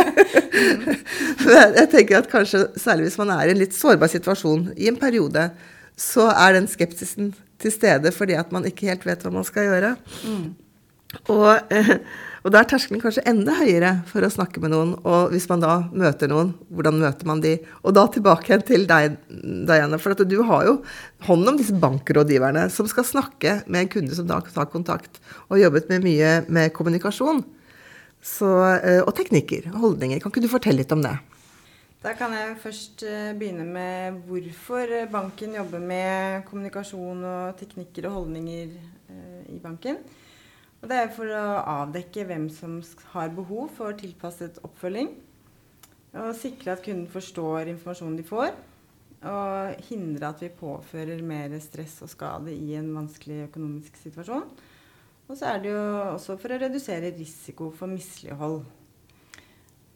Men 1.47 1.79
jeg 1.81 1.89
tenker 1.95 2.21
at 2.21 2.29
kanskje 2.31 2.67
særlig 2.79 3.07
hvis 3.07 3.19
man 3.21 3.33
er 3.33 3.47
i 3.47 3.55
en 3.55 3.61
litt 3.61 3.75
sårbar 3.77 4.11
situasjon 4.11 4.69
i 4.77 4.89
en 4.91 4.99
periode, 5.01 5.49
så 5.97 6.29
er 6.33 6.59
den 6.59 6.69
skepsisen 6.69 7.33
til 7.61 7.73
stede 7.73 8.13
fordi 8.13 8.37
at 8.37 8.53
man 8.53 8.67
ikke 8.69 8.91
helt 8.91 9.05
vet 9.07 9.25
hva 9.25 9.33
man 9.33 9.47
skal 9.47 9.69
gjøre. 9.71 9.95
Mm. 10.29 10.47
Og, 11.33 11.73
eh, 11.73 11.95
og, 12.47 12.53
da 12.53 12.61
er 12.61 12.67
terskelen 12.71 13.01
kanskje 13.03 13.25
enda 13.27 13.57
høyere 13.59 13.89
for 14.07 14.23
å 14.23 14.29
snakke 14.31 14.61
med 14.63 14.71
noen. 14.71 14.93
Og 15.03 15.33
hvis 15.33 15.49
man 15.51 15.59
da 15.59 15.73
møter 15.91 16.31
noen, 16.31 16.53
hvordan 16.71 17.01
møter 17.01 17.27
man 17.27 17.41
de? 17.43 17.57
Og 17.83 17.91
da 17.97 18.05
tilbake 18.07 18.55
til 18.67 18.85
deg, 18.87 19.17
Diana. 19.67 19.99
For 19.99 20.15
du 20.23 20.37
har 20.47 20.63
jo 20.63 20.77
hånd 21.27 21.51
om 21.51 21.57
disse 21.59 21.75
bankrådgiverne 21.75 22.69
som 22.71 22.87
skal 22.87 23.03
snakke 23.09 23.57
med 23.67 23.83
en 23.83 23.91
kunde 23.97 24.15
som 24.15 24.29
da 24.29 24.39
tar 24.47 24.69
kontakt, 24.71 25.19
og 25.51 25.59
jobbet 25.59 25.91
med 25.91 26.05
mye 26.07 26.29
med 26.47 26.71
kommunikasjon. 26.77 27.43
Så, 28.23 28.47
eh, 28.79 29.01
og 29.03 29.11
teknikker 29.17 29.67
og 29.73 29.81
holdninger. 29.83 30.21
Kan 30.23 30.31
ikke 30.31 30.45
du 30.47 30.51
fortelle 30.51 30.85
litt 30.85 30.95
om 30.95 31.03
det? 31.03 31.17
Da 32.03 32.13
kan 32.15 32.31
jeg 32.31 32.55
først 32.63 33.03
eh, 33.03 33.33
begynne 33.35 33.65
med 33.67 34.21
hvorfor 34.29 34.93
banken 35.11 35.59
jobber 35.59 35.83
med 35.83 36.47
kommunikasjon 36.47 37.27
og 37.27 37.59
teknikker 37.59 38.07
og 38.07 38.21
holdninger 38.21 38.71
eh, 38.71 39.43
i 39.51 39.59
banken. 39.59 39.99
Og 40.87 40.91
det 40.93 41.01
er 41.03 41.09
for 41.11 41.27
å 41.35 41.47
avdekke 41.67 42.23
hvem 42.29 42.45
som 42.47 42.77
har 43.11 43.33
behov 43.35 43.73
for 43.75 43.91
tilpasset 43.99 44.61
oppfølging. 44.63 45.09
Og 46.15 46.29
sikre 46.39 46.77
at 46.77 46.83
kunden 46.85 47.09
forstår 47.11 47.67
informasjonen 47.73 48.15
de 48.15 48.23
får. 48.23 48.53
Og 49.27 49.81
hindre 49.89 50.29
at 50.29 50.45
vi 50.45 50.47
påfører 50.55 51.19
mer 51.27 51.57
stress 51.59 51.97
og 52.07 52.13
skade 52.13 52.55
i 52.55 52.77
en 52.79 52.87
vanskelig 52.95 53.49
økonomisk 53.49 53.99
situasjon. 53.99 54.47
Og 55.27 55.35
så 55.35 55.49
er 55.51 55.59
det 55.65 55.73
jo 55.73 55.83
også 56.13 56.37
for 56.39 56.55
å 56.55 56.61
redusere 56.63 57.11
risiko 57.19 57.67
for 57.75 57.91
mislighold. 57.91 58.61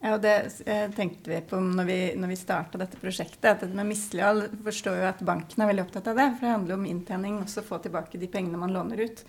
Ja, 0.01 0.15
og 0.15 0.21
Det 0.23 0.35
eh, 0.65 0.87
tenkte 0.97 1.29
vi 1.29 1.39
på 1.45 1.59
når 1.61 1.85
vi, 1.85 1.99
når 2.17 2.31
vi 2.31 2.39
starta 2.39 2.79
dette 2.81 2.97
prosjektet. 2.97 3.45
at 3.45 3.59
dette 3.61 3.77
med 3.77 3.91
Mislighold 3.91 4.47
forstår 4.65 4.97
jo 4.97 5.09
at 5.11 5.21
banken 5.21 5.61
er 5.61 5.69
veldig 5.69 5.83
opptatt 5.85 6.09
av 6.09 6.17
det. 6.17 6.27
For 6.39 6.47
det 6.47 6.55
handler 6.55 6.79
om 6.79 6.87
inntjening, 6.89 7.37
også 7.43 7.61
få 7.65 7.77
tilbake 7.83 8.17
de 8.17 8.29
pengene 8.31 8.57
man 8.57 8.73
låner 8.73 9.05
ut. 9.05 9.21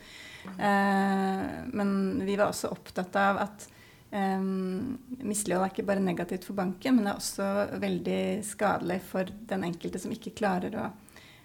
Eh, 0.49 1.45
men 1.77 1.93
vi 2.25 2.39
var 2.39 2.49
også 2.49 2.73
opptatt 2.73 3.21
av 3.21 3.43
at 3.45 3.69
eh, 4.17 4.41
mislighold 4.41 5.69
er 5.69 5.75
ikke 5.75 5.87
bare 5.93 6.05
negativt 6.09 6.49
for 6.49 6.57
banken, 6.57 6.97
men 6.97 7.05
det 7.05 7.13
er 7.13 7.21
også 7.21 7.79
veldig 7.85 8.23
skadelig 8.49 9.01
for 9.13 9.29
den 9.53 9.69
enkelte 9.69 10.01
som 10.01 10.17
ikke 10.17 10.33
klarer 10.41 10.79
å, 10.81 10.89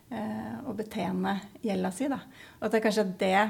eh, 0.07 0.55
å 0.63 0.75
betjene 0.77 1.35
gjelda 1.67 1.91
si. 1.91 2.07
Da. 2.15 2.23
Og 2.61 2.69
at 2.69 2.71
det 2.71 2.79
er 2.79 2.87
kanskje 2.87 3.09
det 3.19 3.47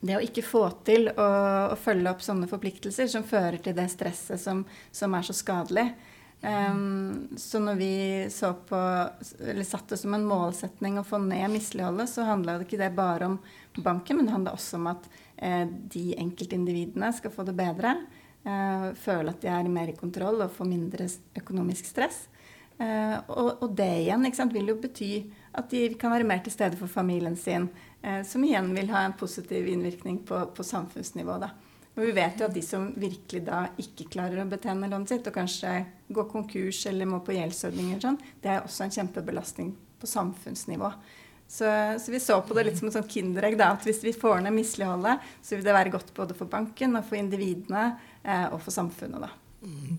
det 0.00 0.16
å 0.16 0.22
ikke 0.24 0.44
få 0.44 0.62
til 0.86 1.10
å, 1.12 1.26
å, 1.72 1.76
følge 1.76 2.12
opp 2.12 2.22
sånne 2.24 2.48
forpliktelser 2.50 3.10
som 3.12 3.26
fører 3.26 3.60
til 3.60 3.76
det 3.76 3.88
stresset 3.92 4.40
som, 4.40 4.64
som 4.92 5.16
er 5.16 5.26
så 5.26 5.36
skadelig. 5.36 5.90
Um, 6.40 7.28
så 7.36 7.60
når 7.60 7.76
vi 7.76 7.94
så 8.32 8.54
på, 8.64 8.78
eller 9.44 9.66
satte 9.68 9.98
som 10.00 10.16
en 10.16 10.24
målsetning 10.24 10.96
å 10.96 11.04
få 11.04 11.20
ned 11.20 11.52
misligholdet, 11.52 12.08
så 12.08 12.24
handla 12.24 12.56
det 12.56 12.68
ikke 12.68 12.80
det 12.80 12.94
bare 12.96 13.28
om 13.28 13.36
banken, 13.76 14.16
men 14.16 14.30
det 14.30 14.36
handla 14.38 14.56
også 14.56 14.80
om 14.80 14.88
at 14.94 15.04
eh, 15.36 15.66
de 15.68 16.14
enkeltindividene 16.16 17.12
skal 17.16 17.34
få 17.34 17.44
det 17.44 17.54
bedre. 17.58 17.92
Eh, 18.40 18.86
føle 18.96 19.34
at 19.34 19.44
de 19.44 19.52
er 19.52 19.68
mer 19.68 19.92
i 19.92 19.98
kontroll 19.98 20.40
og 20.40 20.54
få 20.56 20.64
mindre 20.68 21.10
økonomisk 21.36 21.92
stress. 21.92 22.24
Eh, 22.80 23.16
og, 23.28 23.60
og, 23.60 23.68
det 23.76 23.90
igjen 24.06 24.24
sant, 24.32 24.54
vil 24.56 24.72
jo 24.72 24.78
bety 24.80 25.12
at 25.60 25.68
de 25.68 25.90
kan 26.00 26.14
være 26.14 26.24
mer 26.24 26.40
til 26.44 26.54
stede 26.54 26.78
for 26.80 26.88
familien 26.88 27.36
sin. 27.36 27.68
Eh, 28.02 28.22
som 28.26 28.44
igjen 28.44 28.70
vil 28.74 28.90
ha 28.90 29.04
en 29.04 29.16
positiv 29.18 29.68
innvirkning 29.68 30.22
på, 30.28 30.40
på 30.56 30.64
samfunnsnivå. 30.64 31.36
Da. 31.42 31.50
Og 31.98 32.06
vi 32.06 32.12
vet 32.16 32.40
jo 32.40 32.46
at 32.46 32.54
de 32.54 32.62
som 32.64 32.88
virkelig 32.96 33.42
da 33.44 33.64
ikke 33.80 34.08
klarer 34.14 34.40
å 34.40 34.48
betjene 34.48 34.88
lånet 34.88 35.12
sitt, 35.12 35.26
og 35.28 35.36
kanskje 35.36 35.72
går 36.08 36.28
konkurs 36.30 36.84
eller 36.88 37.08
må 37.10 37.20
på 37.26 37.36
gjeldsordninger, 37.36 38.00
sånn, 38.00 38.20
det 38.40 38.54
er 38.54 38.62
også 38.64 38.86
en 38.86 38.94
kjempebelastning 38.94 39.74
på 40.00 40.08
samfunnsnivå. 40.08 40.92
Så, 41.50 41.66
så, 41.98 42.12
vi 42.14 42.20
så 42.22 42.36
på 42.46 42.54
det 42.54 42.68
litt 42.68 42.78
som 42.78 42.86
et 42.88 42.94
sånt 42.94 43.10
kinderegg. 43.10 43.56
da, 43.58 43.72
at 43.74 43.82
Hvis 43.84 44.04
vi 44.06 44.14
får 44.14 44.44
ned 44.44 44.54
misligholdet, 44.54 45.26
så 45.42 45.56
vil 45.56 45.66
det 45.66 45.74
være 45.74 45.90
godt 45.90 46.12
både 46.14 46.36
for 46.38 46.48
banken 46.48 46.94
og 46.94 47.08
for 47.08 47.18
individene 47.18 47.88
eh, 48.22 48.46
og 48.54 48.60
for 48.62 48.70
samfunnet. 48.70 49.26
da. 49.26 49.32
Mm. 49.66 49.98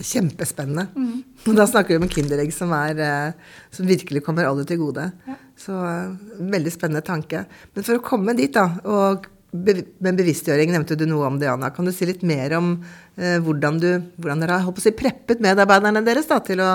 Kjempespennende. 0.00 0.88
Mm. 0.96 1.22
Da 1.60 1.68
snakker 1.70 1.94
vi 1.94 2.02
om 2.02 2.10
kinderegg 2.10 2.50
som, 2.52 2.74
er, 2.74 3.00
eh, 3.06 3.54
som 3.70 3.86
virkelig 3.86 4.24
kommer 4.26 4.50
alle 4.50 4.66
til 4.66 4.82
gode. 4.82 5.06
Ja. 5.30 5.38
Så 5.60 5.76
uh, 5.76 6.16
veldig 6.40 6.72
spennende 6.72 7.04
tanke. 7.04 7.44
Men 7.74 7.86
for 7.86 7.98
å 7.98 8.04
komme 8.04 8.36
dit, 8.38 8.52
da, 8.54 8.66
og 8.88 9.28
med 9.50 10.18
bevisstgjøring 10.18 10.70
nevnte 10.70 10.96
du 10.98 11.06
noe 11.10 11.26
om 11.26 11.38
det, 11.40 11.48
Anna. 11.50 11.72
Kan 11.74 11.88
du 11.88 11.92
si 11.94 12.06
litt 12.06 12.22
mer 12.26 12.54
om 12.58 12.70
eh, 13.16 13.38
hvordan, 13.42 13.80
du, 13.82 13.88
hvordan, 14.20 14.44
dere 14.44 14.60
har 14.62 14.82
si, 14.82 14.92
preppet 14.94 15.42
medarbeiderne 15.42 16.04
deres 16.06 16.30
da, 16.30 16.38
til 16.44 16.62
å 16.62 16.70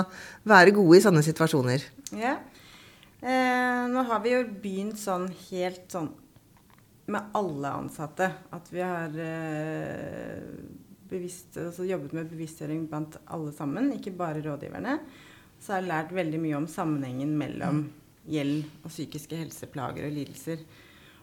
være 0.48 0.75
gode 0.75 1.00
i 1.00 1.06
sånne 1.06 1.24
situasjoner? 1.25 1.86
Ja. 2.20 2.36
Eh, 3.24 3.82
nå 3.92 4.04
har 4.10 4.22
vi 4.25 4.36
jo 4.36 4.44
begynt 4.62 5.00
sånn 5.00 5.30
helt 5.48 5.88
sånn 5.92 6.12
med 7.12 7.36
alle 7.38 7.72
ansatte. 7.80 8.32
At 8.56 8.68
vi 8.74 8.84
har 8.84 9.15
eh, 9.24 10.44
bevisst, 11.10 11.56
altså 11.62 11.88
jobbet 11.88 12.18
med 12.18 12.32
bevisstgjøring 12.34 12.89
blant 12.92 13.22
alle 13.32 13.56
sammen, 13.56 13.94
ikke 13.96 14.18
bare 14.20 14.44
rådgiverne. 14.44 15.00
Så 15.63 15.74
har 15.74 15.80
jeg 15.80 15.94
lært 15.94 16.18
veldig 16.18 16.42
mye 16.44 16.60
om 16.60 16.68
sammenhengen 16.70 17.38
mellom 17.39 17.86
gjeld 18.29 18.65
og 18.84 18.91
psykiske 18.91 19.38
helseplager 19.39 20.08
og 20.08 20.13
lidelser. 20.15 20.65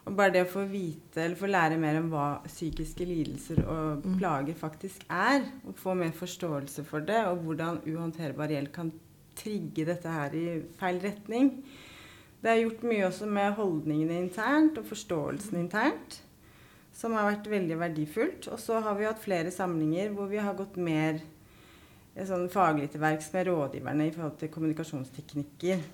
Og 0.03 0.17
bare 0.17 0.33
det 0.35 0.41
å 0.43 0.51
få 0.51 0.65
vite 0.67 1.21
eller 1.23 1.39
få 1.39 1.47
lære 1.47 1.77
mer 1.79 2.01
om 2.01 2.09
hva 2.11 2.27
psykiske 2.43 3.05
lidelser 3.07 3.61
og 3.63 4.03
mm. 4.03 4.17
plager 4.17 4.57
faktisk 4.59 5.05
er, 5.07 5.45
og 5.63 5.79
få 5.79 5.95
mer 5.95 6.11
forståelse 6.17 6.83
for 6.87 7.05
det, 7.07 7.21
og 7.29 7.45
hvordan 7.45 7.79
uhåndterbar 7.87 8.51
gjeld 8.51 8.73
kan 8.75 8.91
trigge 9.39 9.87
dette 9.87 10.11
her 10.11 10.35
i 10.35 10.45
feil 10.79 10.99
retning, 11.03 11.53
det 12.43 12.51
er 12.51 12.61
gjort 12.65 12.83
mye 12.83 13.07
også 13.07 13.29
med 13.31 13.55
holdningene 13.55 14.19
internt 14.25 14.77
og 14.81 14.89
forståelsen 14.89 15.61
internt, 15.61 16.19
som 16.93 17.15
har 17.15 17.29
vært 17.29 17.47
veldig 17.49 17.77
verdifullt. 17.79 18.49
Og 18.51 18.59
så 18.59 18.81
har 18.83 18.97
vi 18.99 19.07
hatt 19.07 19.23
flere 19.23 19.53
samlinger 19.55 20.11
hvor 20.11 20.27
vi 20.27 20.41
har 20.43 20.57
gått 20.57 20.75
mer 20.75 21.21
eh, 21.21 22.25
sånn 22.27 22.49
faglig 22.51 22.89
til 22.91 23.01
verks 23.01 23.31
med 23.33 23.47
rådgiverne 23.47 24.09
i 24.09 24.11
forhold 24.11 24.35
til 24.41 24.51
kommunikasjonsteknikker. 24.51 25.87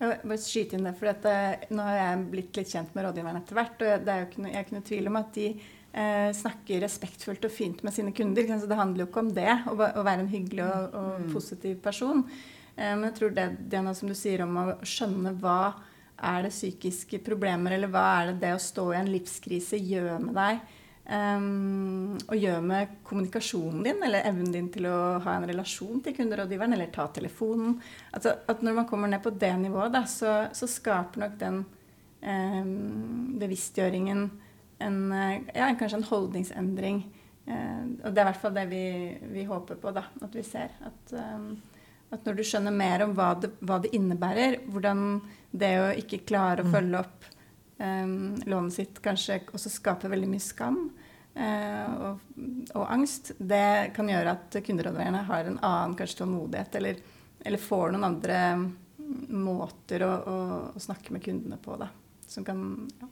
Jeg 0.00 0.22
bare 0.24 0.40
skyte 0.40 0.78
inn 0.78 0.86
det, 0.88 0.94
for 0.96 1.10
dette, 1.10 1.32
eh, 1.32 1.66
Nå 1.76 1.84
har 1.84 1.98
jeg 1.98 2.22
blitt 2.32 2.56
litt 2.56 2.72
kjent 2.72 2.94
med 2.96 3.04
rådgiverne 3.04 3.42
etter 3.42 3.58
hvert. 3.58 3.82
og 3.84 4.06
det 4.06 4.12
er 4.12 4.22
jo 4.22 4.28
ikke 4.30 4.44
noe, 4.44 4.50
Jeg 4.50 4.58
er 4.58 4.64
ikke 4.64 4.78
noe 4.78 4.88
tvil 4.88 5.10
om 5.10 5.18
at 5.20 5.34
de 5.34 5.48
eh, 5.50 6.30
snakker 6.40 6.80
respektfullt 6.86 7.44
og 7.44 7.52
fint 7.52 7.82
med 7.84 7.92
sine 7.92 8.14
kunder. 8.16 8.48
Så 8.48 8.70
det 8.70 8.80
handler 8.80 9.04
jo 9.04 9.10
ikke 9.10 9.26
om 9.26 9.34
det, 9.36 9.50
å, 9.68 9.76
å 9.76 10.06
være 10.06 10.24
en 10.24 10.32
hyggelig 10.32 10.64
og, 10.64 10.96
og 10.96 11.12
mm. 11.20 11.28
positiv 11.34 11.76
person. 11.84 12.24
Eh, 12.76 12.94
men 12.94 13.10
jeg 13.10 13.16
tror 13.20 13.36
det, 13.36 13.46
det 13.60 13.78
er 13.78 13.84
noe 13.84 13.98
som 13.98 14.08
du 14.08 14.16
sier 14.16 14.46
om 14.46 14.56
å 14.56 14.66
skjønne 14.80 15.36
hva 15.42 15.60
er 16.20 16.44
det 16.44 16.52
psykiske 16.52 17.20
problemer, 17.24 17.76
eller 17.76 17.92
hva 17.92 18.06
er 18.20 18.32
det 18.32 18.40
det 18.42 18.54
å 18.56 18.60
stå 18.60 18.90
i 18.92 19.00
en 19.00 19.12
livskrise 19.12 19.78
gjør 19.80 20.18
med 20.20 20.36
deg? 20.36 20.64
Um, 21.10 22.18
og 22.28 22.36
gjør 22.38 22.60
med 22.62 22.90
kommunikasjonen 23.06 23.82
din, 23.82 24.02
eller 24.06 24.28
evnen 24.28 24.52
din 24.54 24.68
til 24.70 24.86
å 24.86 24.98
ha 25.24 25.32
en 25.34 25.46
relasjon 25.48 26.02
til 26.04 26.14
kunderådgiveren, 26.14 26.76
eller 26.76 26.92
ta 26.94 27.08
telefonen. 27.10 27.78
Altså, 28.14 28.36
at 28.46 28.62
når 28.62 28.76
man 28.76 28.86
kommer 28.90 29.10
ned 29.10 29.22
på 29.24 29.32
det 29.34 29.50
nivået, 29.58 29.90
da, 29.96 30.04
så, 30.06 30.34
så, 30.54 30.68
skaper 30.70 31.24
nok 31.24 31.34
den 31.40 31.64
um, 32.22 32.76
bevisstgjøringen 33.40 34.28
en, 34.86 35.00
ja, 35.10 35.72
kanskje 35.80 35.98
en 35.98 36.06
holdningsendring. 36.12 37.02
Uh, 37.48 37.82
og 38.04 38.14
det 38.14 38.20
er 38.20 38.22
i 38.22 38.28
hvert 38.30 38.42
fall 38.44 38.54
det 38.60 38.68
vi, 38.70 38.84
vi 39.34 39.48
håper 39.50 39.82
på, 39.82 39.96
da, 39.96 40.06
at 40.22 40.38
vi 40.38 40.46
ser. 40.46 40.78
At 40.86 41.16
um, 41.16 41.52
at 42.10 42.24
når 42.26 42.40
du 42.40 42.46
skjønner 42.46 42.74
mer 42.74 43.04
om 43.04 43.12
hva 43.14 43.32
det, 43.38 43.52
hva 43.62 43.78
det 43.82 43.92
innebærer, 43.94 44.56
hvordan 44.70 45.20
det 45.50 45.74
å 45.78 45.90
ikke 45.98 46.24
klare 46.26 46.64
å 46.64 46.66
mm. 46.66 46.72
følge 46.74 47.02
opp 47.04 47.28
lånet 48.46 48.74
sitt 48.74 48.98
kanskje 49.02 49.38
også 49.54 49.72
skaper 49.72 50.12
veldig 50.12 50.28
mye 50.28 50.44
skam 50.44 50.80
uh, 51.38 51.86
og, 52.06 52.24
og, 52.74 52.84
angst, 52.84 53.32
det 53.38 53.92
kan 53.96 54.10
gjøre 54.10 54.34
at 54.36 54.58
kunderådgiverne 54.66 55.22
har 55.30 55.48
en 55.48 55.60
annen 55.64 55.96
kanskje 55.98 56.20
tålmodighet, 56.22 56.76
eller, 56.80 57.00
eller 57.44 57.62
får 57.62 57.94
noen 57.94 58.08
andre 58.10 58.42
måter 59.32 60.04
å, 60.06 60.10
å, 60.10 60.36
å, 60.74 60.82
snakke 60.82 61.14
med 61.16 61.24
kundene 61.24 61.58
på, 61.62 61.78
da, 61.80 61.88
som 62.28 62.46
kan 62.46 62.60
ja, 63.00 63.08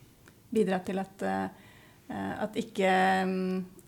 bidra 0.53 0.83
til 0.85 1.01
at 1.03 1.27
uh, 1.27 1.65
at 2.09 2.55
ikke, 2.57 2.91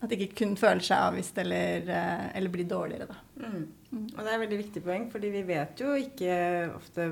at 0.05 0.11
ikke 0.13 0.27
kun 0.37 0.51
føler 0.53 0.83
seg 0.85 1.07
avvist 1.07 1.39
eller, 1.41 1.87
eller 2.37 2.51
blir 2.53 2.67
dårligere. 2.69 3.07
Da. 3.09 3.47
Mm. 3.47 3.63
Og 4.11 4.19
det 4.19 4.27
er 4.27 4.35
et 4.35 4.43
veldig 4.43 4.59
viktig 4.59 4.83
poeng, 4.85 5.07
fordi 5.09 5.31
vi 5.33 5.41
vet 5.47 5.81
jo 5.81 5.95
ikke 5.97 6.35
ofte 6.75 7.07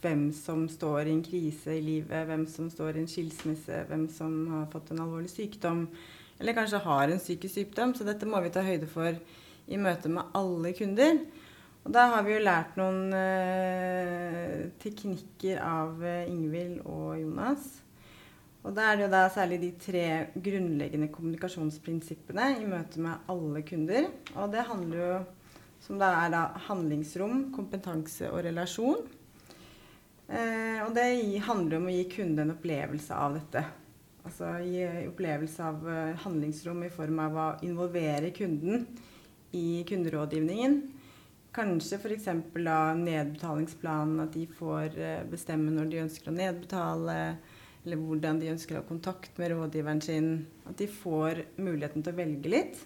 hvem 0.00 0.30
som 0.36 0.64
står 0.68 1.08
i 1.08 1.12
en 1.14 1.24
krise 1.24 1.76
i 1.76 1.84
livet, 1.84 2.26
hvem 2.28 2.46
som 2.48 2.70
står 2.72 2.96
i 2.96 3.02
en 3.04 3.10
skilsmisse, 3.10 3.84
hvem 3.88 4.06
som 4.12 4.40
har 4.54 4.70
fått 4.72 4.92
en 4.94 5.02
alvorlig 5.04 5.30
sykdom, 5.32 5.86
eller 6.40 6.56
kanskje 6.56 6.80
har 6.84 7.08
en 7.08 7.20
psykisk 7.20 7.54
sykdom. 7.54 7.92
Så 7.94 8.06
dette 8.08 8.28
må 8.28 8.40
vi 8.40 8.52
ta 8.54 8.64
høyde 8.64 8.88
for 8.90 9.16
i 9.70 9.78
møte 9.80 10.10
med 10.12 10.32
alle 10.36 10.72
kunder. 10.76 11.20
Og 11.84 11.92
da 11.96 12.06
har 12.12 12.24
vi 12.24 12.34
jo 12.34 12.40
lært 12.44 12.76
noen 12.80 13.12
eh, 13.16 14.66
teknikker 14.82 15.60
av 15.64 16.02
eh, 16.04 16.28
Ingvild 16.28 16.82
og 16.84 17.14
Jonas. 17.20 17.68
Og 18.60 18.74
da 18.76 18.90
er 18.90 18.98
det 18.98 19.06
jo 19.06 19.12
da 19.14 19.22
særlig 19.32 19.60
de 19.62 19.70
tre 19.80 20.06
grunnleggende 20.34 21.08
kommunikasjonsprinsippene 21.12 22.50
i 22.60 22.66
møte 22.68 23.00
med 23.00 23.30
alle 23.32 23.62
kunder. 23.64 24.10
Og 24.34 24.52
det 24.52 24.66
handler 24.68 25.00
jo 25.00 25.14
som 25.80 26.00
da 26.00 26.10
er 26.26 26.32
da 26.34 26.42
handlingsrom, 26.66 27.48
kompetanse 27.56 28.28
og 28.28 28.44
relasjon. 28.44 29.06
Eh, 30.30 30.78
og 30.84 30.94
det 30.94 31.08
handler 31.42 31.80
om 31.80 31.88
å 31.90 31.92
gi 31.94 32.04
kunden 32.12 32.44
en 32.44 32.54
opplevelse 32.54 33.16
av 33.18 33.34
dette. 33.34 33.64
Altså 34.20 34.50
gi 34.62 34.84
opplevelse 35.08 35.64
av 35.64 35.86
uh, 35.88 36.18
handlingsrom 36.22 36.84
i 36.84 36.90
form 36.92 37.22
av 37.24 37.38
å 37.40 37.46
involvere 37.66 38.30
kunden 38.36 38.84
i 39.56 39.80
kunderådgivningen. 39.88 40.76
Kanskje 41.56 41.98
f.eks. 41.98 42.28
nedbetalingsplanen, 42.30 44.20
at 44.22 44.36
de 44.36 44.44
får 44.58 44.94
uh, 45.00 45.24
bestemme 45.32 45.72
når 45.74 45.90
de 45.90 46.02
ønsker 46.04 46.30
å 46.30 46.36
nedbetale, 46.36 47.16
eller 47.80 48.04
hvordan 48.04 48.38
de 48.42 48.52
ønsker 48.52 48.76
å 48.76 48.84
ha 48.84 48.86
kontakt 48.86 49.40
med 49.40 49.54
rådgiveren 49.54 50.04
sin. 50.04 50.30
At 50.68 50.78
de 50.78 50.86
får 51.00 51.42
muligheten 51.56 52.04
til 52.04 52.14
å 52.14 52.20
velge 52.20 52.54
litt. 52.54 52.84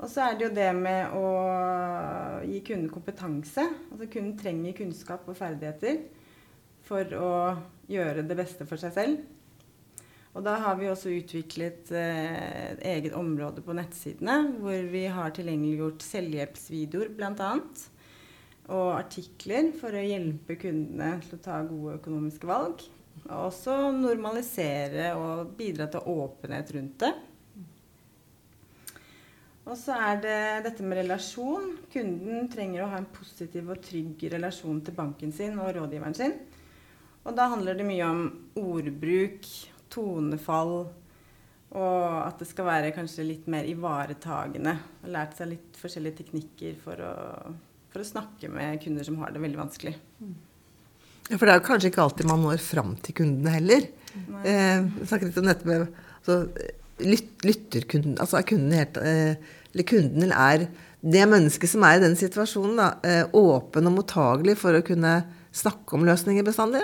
Og 0.00 0.10
så 0.10 0.24
er 0.26 0.34
det 0.36 0.48
jo 0.48 0.54
det 0.56 0.70
med 0.76 1.14
å 1.14 1.28
gi 2.44 2.60
kunden 2.66 2.90
kompetanse. 2.92 3.64
Altså 3.92 4.08
kunden 4.10 4.34
trenger 4.40 4.76
kunnskap 4.76 5.28
og 5.30 5.38
ferdigheter 5.38 6.02
for 6.84 7.14
å 7.16 7.30
gjøre 7.90 8.24
det 8.26 8.36
beste 8.38 8.66
for 8.68 8.80
seg 8.80 8.94
selv. 8.96 9.22
Og 10.34 10.42
da 10.42 10.56
har 10.64 10.78
vi 10.80 10.88
også 10.90 11.12
utviklet 11.14 11.92
eh, 11.94 12.72
et 12.72 12.80
eget 12.90 13.14
område 13.14 13.62
på 13.62 13.74
nettsidene 13.76 14.56
hvor 14.58 14.88
vi 14.90 15.04
har 15.06 15.34
tilgjengeliggjort 15.36 16.02
selvhjelpsvideoer 16.02 17.12
bl.a. 17.14 17.52
Og 18.74 18.88
artikler 18.96 19.70
for 19.78 19.94
å 19.94 20.02
hjelpe 20.02 20.56
kundene 20.58 21.20
til 21.22 21.38
å 21.38 21.44
ta 21.44 21.60
gode 21.68 22.00
økonomiske 22.00 22.50
valg. 22.50 22.82
Og 23.28 23.46
også 23.46 23.76
normalisere 23.94 25.12
og 25.20 25.54
bidra 25.56 25.86
til 25.92 26.10
åpenhet 26.10 26.74
rundt 26.74 26.98
det. 27.04 27.12
Og 29.64 29.78
så 29.80 29.94
er 29.96 30.18
det 30.20 30.40
dette 30.66 30.84
med 30.84 30.98
relasjon. 31.00 31.70
Kunden 31.92 32.50
trenger 32.52 32.84
å 32.84 32.90
ha 32.92 32.98
en 33.00 33.08
positiv 33.14 33.70
og 33.72 33.80
trygg 33.84 34.26
relasjon 34.34 34.82
til 34.84 34.96
banken 34.96 35.32
sin 35.32 35.56
og 35.56 35.72
rådgiveren 35.76 36.16
sin. 36.16 36.34
Og 37.24 37.32
da 37.36 37.48
handler 37.48 37.78
det 37.78 37.86
mye 37.88 38.04
om 38.04 38.26
ordbruk, 38.60 39.48
tonefall, 39.92 40.74
og 41.74 42.02
at 42.20 42.42
det 42.42 42.48
skal 42.50 42.68
være 42.68 42.92
kanskje 42.94 43.24
litt 43.26 43.46
mer 43.50 43.66
ivaretagende. 43.66 44.76
Og 45.02 45.14
lært 45.16 45.38
seg 45.38 45.54
litt 45.54 45.80
forskjellige 45.80 46.20
teknikker 46.20 46.76
for 46.84 47.00
å, 47.00 47.14
for 47.90 48.04
å 48.04 48.10
snakke 48.10 48.52
med 48.52 48.82
kunder 48.84 49.08
som 49.08 49.16
har 49.22 49.32
det 49.32 49.42
veldig 49.42 49.62
vanskelig. 49.64 49.96
Ja, 51.30 51.38
For 51.38 51.48
det 51.48 51.56
er 51.56 51.64
kanskje 51.64 51.90
ikke 51.90 52.04
alltid 52.04 52.28
man 52.28 52.44
når 52.44 52.60
fram 52.60 52.94
til 53.00 53.16
kundene 53.22 53.56
heller. 53.56 53.88
Eh, 54.44 54.84
snakket 55.08 55.30
litt 55.30 55.40
om 55.40 55.48
dette 55.48 55.66
med 55.66 55.88
altså, 55.88 56.36
lytter 57.02 57.86
kunden 57.90 58.18
Altså 58.22 58.38
er 58.38 58.48
kunden 58.48 58.74
helt 58.76 58.98
eh, 59.00 59.36
Eller 59.72 59.88
kunden 59.88 60.30
er 60.32 60.68
det 61.04 61.24
mennesket 61.28 61.68
som 61.68 61.82
er 61.84 61.98
i 61.98 62.00
den 62.00 62.14
situasjonen, 62.16 62.78
da, 62.80 62.86
eh, 63.04 63.24
åpen 63.36 63.90
og 63.90 63.96
mottagelig 63.98 64.54
for 64.56 64.72
å 64.78 64.84
kunne 64.86 65.18
snakke 65.52 65.98
om 65.98 66.06
løsninger 66.08 66.46
bestandig? 66.46 66.80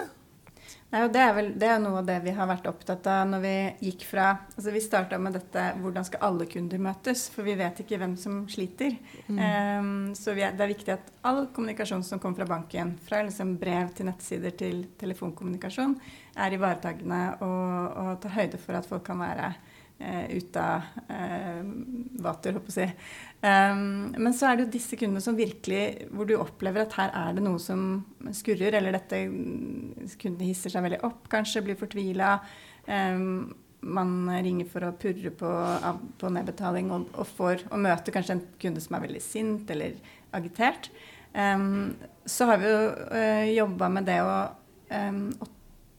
Nei, 0.90 1.04
det, 1.14 1.20
er 1.22 1.34
vel, 1.36 1.48
det 1.54 1.68
er 1.70 1.78
noe 1.78 2.00
av 2.00 2.06
det 2.08 2.16
vi 2.24 2.32
har 2.34 2.48
vært 2.50 2.66
opptatt 2.66 3.04
av 3.06 3.28
når 3.30 3.42
vi 3.44 3.52
gikk 3.86 4.04
fra 4.08 4.24
altså 4.56 4.72
Vi 4.74 4.82
starta 4.82 5.20
med 5.22 5.36
dette 5.38 5.66
hvordan 5.78 6.06
skal 6.08 6.24
alle 6.26 6.48
kunder 6.50 6.82
møtes, 6.82 7.28
for 7.30 7.46
vi 7.46 7.54
vet 7.60 7.78
ikke 7.84 8.00
hvem 8.00 8.16
som 8.18 8.40
sliter. 8.50 8.96
Mm. 9.28 9.38
Um, 9.38 9.92
så 10.18 10.34
er, 10.34 10.56
det 10.58 10.66
er 10.66 10.72
viktig 10.72 10.94
at 10.96 11.12
all 11.30 11.44
kommunikasjon 11.54 12.02
som 12.06 12.18
kommer 12.18 12.42
fra 12.42 12.50
banken, 12.56 12.96
fra 13.06 13.22
liksom 13.22 13.54
brev 13.62 13.94
til 13.94 14.10
nettsider 14.10 14.56
til 14.58 14.82
telefonkommunikasjon, 14.98 15.94
er 16.42 16.58
ivaretakende 16.58 17.22
og, 17.46 17.70
og 18.02 18.10
tar 18.24 18.34
høyde 18.40 18.58
for 18.58 18.80
at 18.80 18.90
folk 18.90 19.06
kan 19.06 19.22
være 19.22 19.52
uh, 20.00 20.26
ute 20.32 20.62
av 20.64 20.88
eh, 21.12 21.60
vater, 22.24 22.56
håper 22.56 22.72
jeg 22.72 22.72
å 22.72 22.76
si. 22.76 22.88
Um, 23.40 24.10
men 24.16 24.34
så 24.36 24.48
er 24.48 24.56
det 24.56 24.66
jo 24.66 24.72
disse 24.74 24.98
kundene 25.00 25.22
som 25.24 25.32
virkelig 25.38 26.10
Hvor 26.12 26.26
du 26.28 26.34
opplever 26.36 26.82
at 26.82 26.96
her 26.98 27.14
er 27.16 27.38
det 27.38 27.44
noe 27.46 27.60
som 27.62 28.02
skurrer, 28.36 28.76
eller 28.76 28.98
dette 28.98 29.22
kundene 30.20 30.50
hisser 30.50 30.72
seg 30.72 30.84
veldig 30.84 31.00
opp, 31.08 31.24
kanskje, 31.32 31.64
blir 31.64 31.78
fortvila. 31.80 32.34
Um, 32.88 33.52
man 33.80 34.28
ringer 34.44 34.68
for 34.68 34.84
å 34.84 34.94
purre 35.00 35.32
på, 35.32 35.50
på 36.20 36.32
nedbetaling 36.34 36.90
og, 36.92 37.06
og, 37.14 37.28
får, 37.38 37.64
og 37.70 37.80
møter 37.80 38.12
kanskje 38.12 38.36
en 38.36 38.44
kunde 38.60 38.82
som 38.84 38.96
er 38.96 39.06
veldig 39.06 39.22
sint 39.24 39.72
eller 39.72 39.96
agitert. 40.36 40.90
Um, 41.32 41.94
så 42.26 42.48
har 42.50 42.60
vi 42.60 42.68
jo 42.68 42.80
uh, 42.90 43.16
eh, 43.16 43.52
jobba 43.54 43.88
med 43.92 44.08
det 44.10 44.18
å, 44.26 44.34
um, 44.90 45.22
å, 45.38 45.48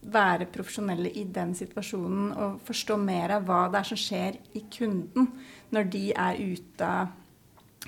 være 0.02 0.50
profesjonelle 0.50 1.12
i 1.14 1.26
den 1.30 1.54
situasjonen 1.58 2.32
og 2.34 2.62
forstå 2.66 2.98
mer 3.02 3.36
av 3.38 3.46
hva 3.46 3.64
det 3.72 3.82
er 3.82 3.90
som 3.92 4.00
skjer 4.00 4.40
i 4.58 4.64
kunden 4.74 5.28
når 5.72 5.92
de 5.94 6.06
er 6.12 6.40
ute 6.42 6.88
av 6.88 7.18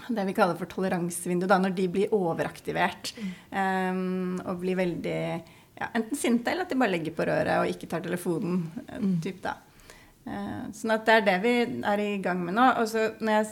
det 0.07 0.25
vi 0.25 0.33
kaller 0.35 0.57
for 0.57 0.69
toleransevindu, 0.69 1.45
da, 1.47 1.59
når 1.61 1.75
de 1.77 1.87
blir 1.91 2.13
overaktivert 2.15 3.13
um, 3.53 4.39
og 4.41 4.63
blir 4.63 4.77
veldig 4.79 5.19
ja, 5.77 5.89
enten 5.93 6.17
sinte 6.17 6.51
eller 6.51 6.65
at 6.65 6.73
de 6.73 6.79
bare 6.79 6.93
legger 6.95 7.15
på 7.15 7.27
røret 7.29 7.61
og 7.61 7.69
ikke 7.69 7.89
tar 7.91 8.03
telefonen. 8.03 8.65
Eh, 8.87 8.97
mm. 8.99 9.13
Typ, 9.23 9.43
da. 9.45 9.57
Uh, 10.25 10.65
sånn 10.75 10.95
at 10.95 11.05
det 11.07 11.19
er 11.19 11.27
det 11.27 11.37
vi 11.43 11.53
er 11.93 12.03
i 12.03 12.17
gang 12.23 12.41
med 12.45 12.57
nå. 12.57 12.67
Og 12.81 12.89
så 12.89 13.11
når 13.21 13.37
jeg 13.37 13.49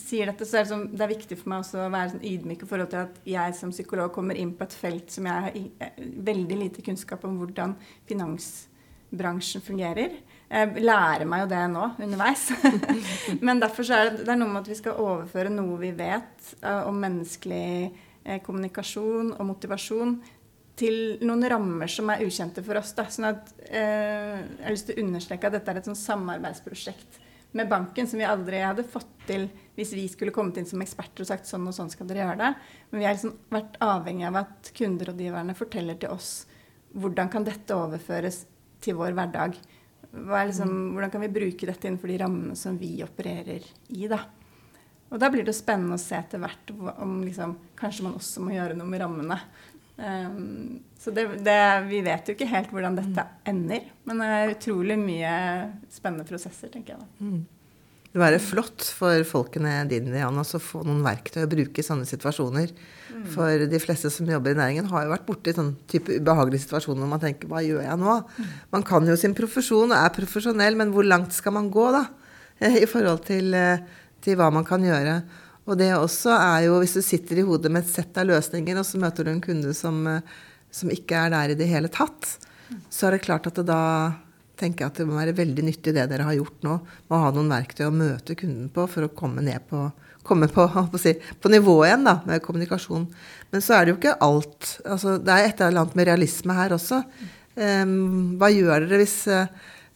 sier 0.00 0.30
dette, 0.30 0.46
så 0.48 0.58
er 0.58 0.64
det, 0.64 0.70
sånn, 0.70 0.84
det 0.96 1.04
er 1.04 1.10
viktig 1.12 1.36
for 1.36 1.52
meg 1.52 1.62
også 1.62 1.82
å 1.84 1.92
være 1.92 2.14
sånn 2.14 2.24
ydmyk 2.24 2.62
i 2.64 2.68
forhold 2.68 2.92
til 2.92 3.02
at 3.02 3.16
jeg 3.28 3.56
som 3.58 3.72
psykolog 3.74 4.12
kommer 4.14 4.38
inn 4.40 4.54
på 4.56 4.64
et 4.64 4.76
felt 4.76 5.12
som 5.12 5.26
jeg 5.28 5.46
har 5.46 5.56
eh, 5.58 5.98
veldig 6.28 6.56
lite 6.56 6.84
kunnskap 6.84 7.26
om 7.28 7.34
hvordan 7.40 7.74
finansbransjen 8.08 9.64
fungerer. 9.64 10.14
Jeg 10.52 10.84
lærer 10.84 11.28
meg 11.28 11.44
jo 11.44 11.50
det 11.52 11.60
nå 11.72 11.84
underveis. 12.06 12.46
Men 13.46 13.60
derfor 13.60 13.88
er 13.92 14.10
det, 14.10 14.22
det 14.24 14.32
er 14.32 14.40
noe 14.40 14.54
med 14.54 14.62
at 14.62 14.70
vi 14.72 14.78
skal 14.80 15.00
overføre 15.00 15.52
noe 15.52 15.76
vi 15.80 15.92
vet 16.00 16.52
uh, 16.64 16.88
om 16.88 17.00
menneskelig 17.00 17.90
uh, 17.92 18.38
kommunikasjon 18.44 19.34
og 19.36 19.48
motivasjon 19.48 20.16
til 20.80 21.18
noen 21.24 21.44
rammer 21.52 21.92
som 21.92 22.08
er 22.12 22.24
ukjente 22.24 22.64
for 22.64 22.80
oss. 22.80 22.94
Da. 22.96 23.04
Sånn 23.12 23.28
at, 23.34 23.52
uh, 23.68 24.40
jeg 24.40 24.64
har 24.64 24.76
lyst 24.76 24.88
til 24.88 24.96
å 24.96 25.06
understreke 25.06 25.48
at 25.48 25.56
dette 25.58 25.72
er 25.72 25.80
et 25.82 25.88
sånn 25.92 26.00
samarbeidsprosjekt 26.06 27.20
med 27.52 27.68
banken 27.68 28.08
som 28.08 28.20
vi 28.20 28.28
aldri 28.28 28.62
hadde 28.64 28.86
fått 28.88 29.10
til 29.28 29.46
hvis 29.76 29.92
vi 29.96 30.06
skulle 30.10 30.34
kommet 30.34 30.58
inn 30.60 30.68
som 30.68 30.82
eksperter 30.84 31.24
og 31.24 31.28
sagt 31.28 31.48
sånn 31.48 31.68
og 31.68 31.76
sånn 31.76 31.92
skal 31.92 32.08
dere 32.08 32.24
gjøre 32.24 32.40
det. 32.40 32.52
Men 32.90 33.02
vi 33.02 33.06
har 33.06 33.16
liksom 33.16 33.36
vært 33.52 33.78
avhengig 33.84 34.26
av 34.28 34.40
at 34.42 34.72
kunderådgiverne 34.76 35.56
forteller 35.58 36.00
til 36.00 36.16
oss 36.16 36.32
hvordan 36.92 37.30
kan 37.32 37.46
dette 37.46 37.76
overføres 37.76 38.42
til 38.82 38.98
vår 38.98 39.14
hverdag 39.16 39.56
liksom, 40.12 40.92
hvordan 40.92 41.10
kan 41.10 41.20
vi 41.20 41.28
bruke 41.28 41.66
dette 41.66 41.88
innenfor 41.88 42.08
de 42.08 42.18
rammene 42.18 42.56
som 42.56 42.78
vi 42.78 43.02
opererer 43.04 43.64
i? 43.88 44.08
da? 44.08 44.20
Og 45.12 45.20
da 45.20 45.28
blir 45.30 45.44
det 45.44 45.54
spennende 45.56 45.98
å 45.98 46.00
se 46.00 46.16
etter 46.16 46.40
hvert 46.40 46.72
om 46.72 47.20
liksom, 47.24 47.56
kanskje 47.76 48.06
man 48.06 48.16
også 48.16 48.44
må 48.44 48.54
gjøre 48.54 48.76
noe 48.76 48.88
med 48.88 49.02
rammene. 49.02 49.38
Um, 49.96 50.82
så 50.98 51.12
det, 51.14 51.26
det, 51.44 51.58
vi 51.88 52.00
vet 52.04 52.28
jo 52.28 52.34
ikke 52.36 52.48
helt 52.50 52.70
hvordan 52.72 52.96
dette 52.96 53.26
ender, 53.48 53.88
men 54.08 54.22
det 54.22 54.28
er 54.36 54.54
utrolig 54.54 54.96
mye 54.98 55.34
spennende 55.92 56.26
prosesser, 56.28 56.72
tenker 56.72 56.96
jeg. 56.96 57.02
da. 57.02 57.26
Mm 57.26 57.42
det 58.12 58.20
være 58.20 58.40
flott 58.44 58.84
for 58.92 59.24
folkene 59.24 59.70
dine 59.88 60.18
Jan, 60.20 60.36
å 60.36 60.60
få 60.60 60.82
noen 60.84 61.00
verktøy 61.04 61.46
å 61.46 61.48
bruke 61.48 61.80
i 61.80 61.86
sånne 61.86 62.04
situasjoner. 62.04 62.74
Mm. 63.08 63.22
For 63.32 63.64
de 63.72 63.80
fleste 63.80 64.10
som 64.12 64.28
jobber 64.28 64.52
i 64.52 64.58
næringen, 64.58 64.90
har 64.90 65.06
jo 65.06 65.14
vært 65.14 65.24
borti 65.24 65.54
sånn 65.56 65.70
type 65.88 66.18
ubehagelige 66.20 66.66
situasjoner 66.66 67.00
hvor 67.00 67.12
man 67.14 67.22
tenker 67.22 67.48
hva 67.48 67.62
gjør 67.64 67.86
jeg 67.86 68.00
nå? 68.02 68.18
Mm. 68.36 68.50
Man 68.76 68.84
kan 68.90 69.08
jo 69.08 69.16
sin 69.16 69.36
profesjon 69.36 69.94
og 69.94 69.96
er 69.96 70.12
profesjonell, 70.12 70.76
men 70.76 70.92
hvor 70.92 71.08
langt 71.08 71.32
skal 71.32 71.56
man 71.56 71.72
gå 71.72 71.86
da? 71.94 72.04
I 72.84 72.84
forhold 72.90 73.24
til, 73.30 73.48
eh, 73.56 73.80
til 74.20 74.36
hva 74.36 74.50
man 74.52 74.68
kan 74.68 74.84
gjøre. 74.84 75.22
Og 75.68 75.78
det 75.78 75.92
også 75.94 76.34
er 76.34 76.66
jo, 76.66 76.80
hvis 76.82 76.96
du 76.98 77.02
sitter 77.06 77.38
i 77.38 77.46
hodet 77.46 77.70
med 77.70 77.84
et 77.84 77.92
sett 77.92 78.16
av 78.18 78.26
løsninger, 78.26 78.78
og 78.78 78.86
så 78.86 78.98
møter 79.02 79.26
du 79.26 79.32
en 79.32 79.44
kunde 79.44 79.74
som, 79.78 80.00
eh, 80.10 80.24
som 80.74 80.90
ikke 80.90 81.26
er 81.26 81.30
der 81.34 81.54
i 81.54 81.58
det 81.58 81.70
hele 81.70 81.90
tatt, 81.92 82.36
så 82.90 83.06
er 83.06 83.16
det 83.16 83.26
klart 83.26 83.46
at 83.46 83.60
det 83.60 83.66
da 83.68 83.82
tenker 84.58 84.84
jeg 84.84 84.92
at 84.92 85.00
det 85.00 85.08
må 85.08 85.18
være 85.18 85.34
veldig 85.36 85.64
nyttig 85.66 85.94
det 85.94 86.06
dere 86.10 86.26
har 86.26 86.36
gjort 86.36 86.64
nå, 86.66 86.78
å 87.10 87.20
ha 87.24 87.30
noen 87.34 87.50
verktøy 87.52 87.86
å 87.88 87.94
møte 87.94 88.36
kunden 88.38 88.70
på 88.72 88.86
for 88.90 89.06
å 89.06 89.12
komme 89.16 89.44
ned 89.44 89.64
på, 89.70 89.84
komme 90.26 90.48
på, 90.52 90.66
på, 90.92 91.00
si, 91.00 91.14
på 91.14 91.52
nivå 91.52 91.76
igjen 91.86 92.06
da, 92.08 92.18
med 92.28 92.42
kommunikasjon. 92.44 93.06
Men 93.52 93.64
så 93.64 93.76
er 93.76 93.84
det 93.84 93.94
jo 93.94 94.00
ikke 94.00 94.18
alt. 94.24 94.74
Altså, 94.86 95.16
det 95.22 95.34
er 95.34 95.48
et 95.48 95.62
eller 95.62 95.84
annet 95.84 95.96
med 95.98 96.10
realisme 96.10 96.58
her 96.58 96.74
også. 96.76 97.02
Um, 97.52 98.38
hva 98.40 98.48
gjør 98.48 98.86
dere 98.86 99.02
hvis, 99.02 99.16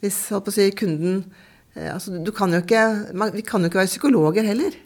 hvis 0.04 0.16
si, 0.52 0.66
kunden 0.76 1.22
uh, 1.24 1.94
altså, 1.94 2.18
du 2.20 2.28
kan 2.36 2.52
jo 2.52 2.60
ikke, 2.60 2.82
man, 3.16 3.32
Vi 3.32 3.40
kan 3.46 3.64
jo 3.64 3.70
ikke 3.70 3.80
være 3.80 3.94
psykologer 3.94 4.44
heller. 4.44 4.76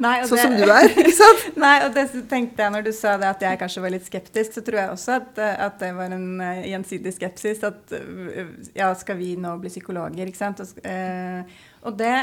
Nei, 0.00 0.14
sånn 0.24 0.38
det, 0.38 0.44
som 0.46 0.54
du 0.56 0.70
er, 0.72 0.86
ikke 0.94 1.12
sant? 1.12 1.42
Nei, 1.60 1.74
og 1.84 1.92
det 1.96 2.06
tenkte 2.30 2.64
jeg 2.64 2.72
når 2.72 2.86
du 2.86 2.92
sa 2.96 3.16
det 3.20 3.28
at 3.28 3.42
jeg 3.44 3.58
kanskje 3.60 3.82
var 3.84 3.92
litt 3.92 4.06
skeptisk, 4.08 4.54
så 4.56 4.62
tror 4.64 4.78
jeg 4.80 4.92
også 4.94 5.16
at, 5.18 5.40
at 5.66 5.76
det 5.82 5.90
var 5.98 6.14
en 6.16 6.28
uh, 6.40 6.62
gjensidig 6.64 7.12
skepsis. 7.16 7.60
At 7.68 7.92
uh, 7.92 8.54
ja, 8.76 8.88
skal 8.96 9.18
vi 9.20 9.34
nå 9.40 9.52
bli 9.60 9.72
psykologer, 9.72 10.30
ikke 10.30 10.40
sant? 10.40 10.62
Og, 10.64 10.80
uh, 10.86 11.66
og 11.84 11.98
det, 12.00 12.14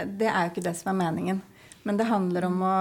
det, 0.00 0.30
er 0.30 0.46
jo 0.46 0.54
ikke 0.54 0.64
det 0.64 0.76
som 0.78 0.94
er 0.94 1.00
meningen. 1.02 1.42
Men 1.86 2.00
det 2.00 2.08
handler 2.08 2.48
om 2.48 2.64
å, 2.64 2.78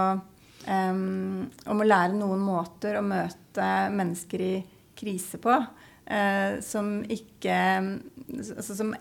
um, 0.70 1.42
om 1.74 1.84
å 1.84 1.90
lære 1.90 2.16
noen 2.16 2.46
måter 2.46 2.96
å 2.96 3.04
møte 3.06 3.68
mennesker 3.92 4.46
i 4.46 4.54
krise 4.96 5.42
på. 5.44 5.52
som 6.64 6.90
ikke 7.12 7.56
altså, 7.82 8.76
som 8.78 8.94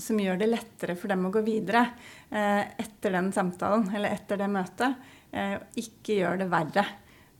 som 0.00 0.20
gjør 0.20 0.40
det 0.40 0.48
lettere 0.50 0.96
for 0.98 1.12
dem 1.12 1.26
å 1.26 1.32
gå 1.32 1.42
videre 1.46 1.84
eh, 1.84 2.19
etter 2.30 3.16
den 3.16 3.32
samtalen 3.34 3.88
eller 3.94 4.14
etter 4.14 4.38
det 4.38 4.46
møtet. 4.52 5.08
Eh, 5.30 5.56
ikke 5.82 6.20
gjør 6.20 6.40
det 6.42 6.50
verre. 6.50 6.86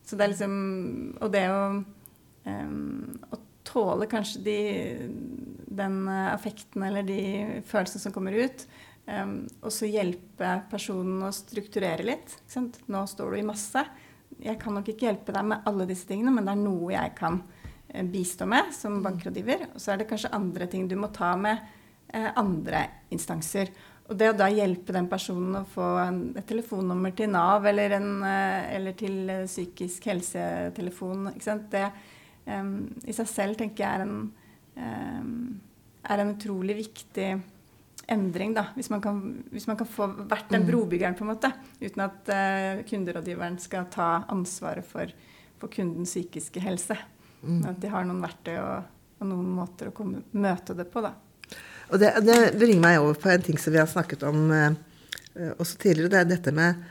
Så 0.06 0.18
det 0.18 0.24
er 0.24 0.32
liksom 0.32 0.54
Og 1.20 1.30
det 1.30 1.44
å, 1.52 1.62
um, 2.46 3.18
å 3.30 3.38
tåle 3.66 4.08
kanskje 4.10 4.42
de, 4.42 4.60
den 5.70 6.00
affekten 6.08 6.82
eller 6.82 7.06
de 7.06 7.22
følelsene 7.68 8.02
som 8.02 8.14
kommer 8.14 8.34
ut, 8.34 8.64
og 9.10 9.72
så 9.74 9.88
hjelpe 9.90 10.48
personen 10.70 11.22
å 11.26 11.30
strukturere 11.34 12.04
litt. 12.06 12.34
Nå 12.90 13.00
står 13.10 13.34
du 13.34 13.38
i 13.40 13.46
masse. 13.46 13.82
Jeg 14.42 14.58
kan 14.62 14.74
nok 14.74 14.90
ikke 14.90 15.08
hjelpe 15.08 15.34
deg 15.34 15.48
med 15.50 15.66
alle 15.66 15.86
disse 15.86 16.06
tingene, 16.08 16.32
men 16.34 16.46
det 16.46 16.54
er 16.54 16.62
noe 16.62 16.92
jeg 16.94 17.14
kan 17.18 17.40
eh, 17.88 18.06
bistå 18.06 18.46
med 18.50 18.70
som 18.74 19.00
bankrådgiver. 19.04 19.68
Og 19.74 19.82
så 19.82 19.92
er 19.92 20.00
det 20.00 20.08
kanskje 20.10 20.32
andre 20.34 20.70
ting 20.70 20.86
du 20.90 20.96
må 20.98 21.10
ta 21.14 21.32
med 21.38 21.62
Eh, 22.12 22.30
andre 22.34 22.86
instanser. 23.08 23.68
Og 24.10 24.18
det 24.18 24.32
å 24.32 24.34
da 24.34 24.48
hjelpe 24.50 24.94
den 24.94 25.06
personen 25.10 25.60
å 25.60 25.66
få 25.70 25.86
en, 26.02 26.18
et 26.34 26.46
telefonnummer 26.48 27.12
til 27.14 27.30
Nav 27.30 27.66
eller, 27.70 27.94
en, 28.00 28.08
eh, 28.26 28.72
eller 28.74 28.96
til 28.98 29.30
eh, 29.30 29.44
psykisk 29.46 30.08
helsetelefon, 30.10 31.28
det 31.70 31.84
um, 32.50 32.72
i 33.06 33.14
seg 33.14 33.30
selv 33.30 33.60
tenker 33.60 33.84
jeg 33.84 34.00
er 34.00 34.02
en, 34.02 34.16
um, 34.74 35.30
er 36.02 36.24
en 36.24 36.34
utrolig 36.34 36.80
viktig 36.80 37.28
endring. 38.10 38.56
Da, 38.58 38.66
hvis 38.74 38.90
man 38.90 39.04
kan, 39.04 39.22
hvis 39.54 39.68
man 39.70 39.78
kan 39.78 39.86
få 39.86 40.10
vært 40.24 40.50
den 40.50 40.66
mm. 40.66 40.68
brobyggeren, 40.72 41.14
på 41.14 41.28
en 41.28 41.30
måte, 41.30 41.54
uten 41.78 42.06
at 42.08 42.34
uh, 42.34 42.82
kunderådgiveren 42.90 43.62
skal 43.62 43.86
ta 43.94 44.10
ansvaret 44.34 44.90
for, 44.90 45.14
for 45.62 45.70
kundens 45.70 46.16
psykiske 46.16 46.66
helse. 46.66 46.98
Mm. 47.46 47.62
At 47.70 47.78
de 47.78 47.94
har 47.94 48.10
noen 48.10 48.26
verktøy 48.26 48.56
og, 48.58 48.94
og 49.20 49.34
noen 49.36 49.54
måter 49.54 49.94
å 49.94 49.94
komme, 49.94 50.26
møte 50.34 50.74
det 50.74 50.90
på. 50.90 51.06
da. 51.06 51.14
Og 51.90 51.98
det, 51.98 52.12
det, 52.22 52.38
bringer 52.58 52.82
meg 52.84 53.02
over 53.02 53.18
på 53.18 53.30
en 53.32 53.44
ting 53.44 53.58
som 53.58 53.74
vi 53.74 53.80
har 53.80 53.90
snakket 53.90 54.22
om 54.28 54.50
eh, 54.54 54.72
også 55.58 55.78
tidligere. 55.82 56.12
Det 56.12 56.20
er 56.20 56.28
dette 56.30 56.54
med 56.54 56.82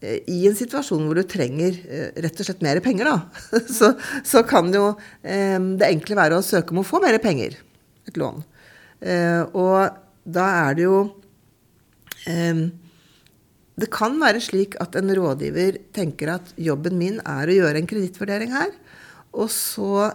eh, 0.00 0.20
I 0.32 0.38
en 0.48 0.56
situasjon 0.56 1.04
hvor 1.06 1.20
du 1.20 1.24
trenger 1.28 1.76
eh, 1.84 2.08
rett 2.24 2.40
og 2.40 2.48
slett 2.48 2.64
mer 2.64 2.80
penger, 2.84 3.10
da, 3.10 3.60
så, 3.78 3.92
så, 4.24 4.44
kan 4.48 4.72
jo 4.74 4.94
eh, 5.20 5.58
det 5.80 5.90
enkle 5.90 6.18
være 6.18 6.40
å 6.40 6.46
søke 6.46 6.74
om 6.74 6.82
å 6.82 6.88
få 6.88 7.02
mer 7.04 7.20
penger. 7.22 7.58
Et 8.08 8.20
lån. 8.20 8.40
Eh, 9.04 9.42
og 9.52 10.00
da 10.24 10.46
er 10.66 10.76
det 10.76 10.84
jo 10.84 10.96
eh, 12.28 12.66
Det 13.80 13.88
kan 13.92 14.18
være 14.20 14.42
slik 14.44 14.76
at 14.80 14.96
en 15.00 15.12
rådgiver 15.16 15.78
tenker 15.96 16.34
at 16.36 16.54
jobben 16.60 16.98
min 17.00 17.20
er 17.24 17.48
å 17.48 17.58
gjøre 17.60 17.80
en 17.80 17.88
kredittvurdering 17.88 18.52
her, 18.56 18.72
og 19.30 19.52
så 19.52 20.08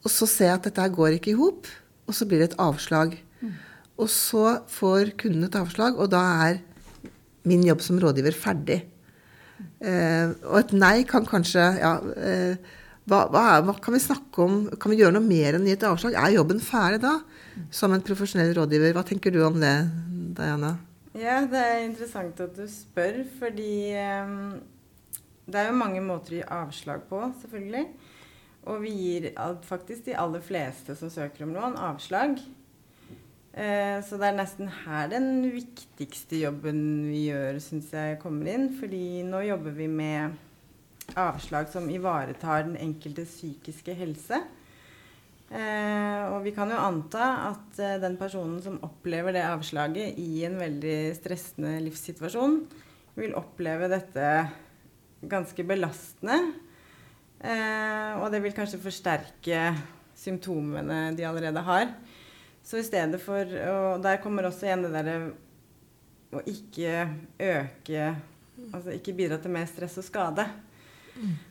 og 0.00 0.08
så 0.12 0.26
ser 0.28 0.48
jeg 0.48 0.58
at 0.58 0.66
dette 0.68 0.84
går 0.94 1.16
ikke 1.16 1.32
i 1.32 1.38
hop 1.38 1.68
og 2.10 2.16
så 2.18 2.26
blir 2.26 2.42
det 2.42 2.50
et 2.50 2.60
avslag. 2.62 3.14
Mm. 3.40 3.54
Og 4.00 4.10
så 4.10 4.58
får 4.70 5.14
kunden 5.20 5.46
et 5.46 5.58
avslag, 5.58 5.98
og 6.00 6.10
da 6.12 6.22
er 6.48 6.60
min 7.48 7.62
jobb 7.64 7.82
som 7.84 8.00
rådgiver 8.02 8.36
ferdig. 8.36 8.82
Eh, 9.80 10.32
og 10.48 10.58
et 10.60 10.74
nei 10.76 10.96
kan 11.08 11.24
kanskje 11.28 11.62
ja, 11.80 11.94
eh, 12.20 12.76
hva, 13.08 13.24
hva, 13.32 13.42
er, 13.54 13.64
hva, 13.66 13.74
kan 13.82 13.96
vi 13.96 14.02
snakke 14.02 14.44
om? 14.44 14.58
Kan 14.80 14.92
vi 14.92 15.00
gjøre 15.00 15.16
noe 15.16 15.24
mer 15.24 15.56
enn 15.56 15.66
gi 15.68 15.74
et 15.74 15.86
avslag? 15.88 16.16
Er 16.16 16.36
jobben 16.36 16.60
ferdig 16.62 17.00
da, 17.04 17.16
som 17.74 17.94
en 17.94 18.04
profesjonell 18.04 18.52
rådgiver? 18.56 18.94
Hva 18.96 19.04
tenker 19.06 19.34
du 19.34 19.40
om 19.46 19.56
det, 19.60 19.74
Diana? 20.38 20.76
Ja, 21.18 21.40
det 21.50 21.58
er 21.58 21.80
interessant 21.88 22.38
at 22.44 22.54
du 22.54 22.66
spør, 22.70 23.24
fordi 23.40 23.96
um, 23.98 24.60
det 25.50 25.58
er 25.58 25.72
jo 25.72 25.80
mange 25.80 26.02
måter 26.04 26.36
å 26.36 26.38
gi 26.38 26.46
avslag 26.54 27.02
på, 27.08 27.24
selvfølgelig. 27.42 27.88
Og 28.68 28.82
vi 28.84 28.92
gir 28.92 29.30
faktisk 29.64 30.04
de 30.10 30.16
aller 30.20 30.42
fleste 30.44 30.96
som 30.98 31.12
søker 31.12 31.46
om 31.46 31.54
lån, 31.56 31.78
avslag. 31.80 32.36
Eh, 33.50 33.98
så 34.06 34.18
det 34.20 34.28
er 34.28 34.36
nesten 34.36 34.68
her 34.84 35.08
den 35.10 35.42
viktigste 35.54 36.42
jobben 36.42 36.82
vi 37.08 37.26
gjør, 37.30 37.58
syns 37.64 37.90
jeg 37.96 38.20
kommer 38.22 38.52
inn. 38.52 38.68
Fordi 38.76 39.22
nå 39.26 39.42
jobber 39.48 39.74
vi 39.78 39.88
med 39.90 40.38
avslag 41.18 41.70
som 41.72 41.88
ivaretar 41.90 42.68
den 42.68 42.78
enkeltes 42.78 43.38
psykiske 43.38 43.96
helse. 43.98 44.42
Eh, 45.50 46.22
og 46.30 46.44
vi 46.44 46.52
kan 46.54 46.70
jo 46.70 46.78
anta 46.78 47.26
at 47.48 47.80
eh, 47.82 47.98
den 47.98 48.14
personen 48.20 48.60
som 48.62 48.78
opplever 48.86 49.34
det 49.34 49.42
avslaget 49.48 50.20
i 50.22 50.44
en 50.46 50.60
veldig 50.60 50.98
stressende 51.18 51.74
livssituasjon, 51.88 52.60
vil 53.18 53.34
oppleve 53.34 53.88
dette 53.90 54.26
ganske 55.26 55.64
belastende. 55.66 56.38
Eh, 57.40 58.12
og 58.20 58.28
det 58.32 58.42
vil 58.44 58.56
kanskje 58.56 58.82
forsterke 58.82 59.70
symptomene 60.18 61.10
de 61.16 61.24
allerede 61.24 61.62
har. 61.64 61.94
Så 62.62 62.76
i 62.76 62.84
stedet 62.84 63.16
for 63.24 63.40
Og 63.40 64.02
der 64.04 64.20
kommer 64.20 64.44
også 64.44 64.66
igjen 64.68 64.82
det 64.84 64.90
derre 64.92 65.14
å 66.36 66.42
ikke 66.44 67.06
øke 67.40 68.10
Altså 68.74 68.92
ikke 68.92 69.14
bidra 69.16 69.38
til 69.40 69.54
mer 69.54 69.64
stress 69.70 69.96
og 70.02 70.04
skade. 70.04 70.44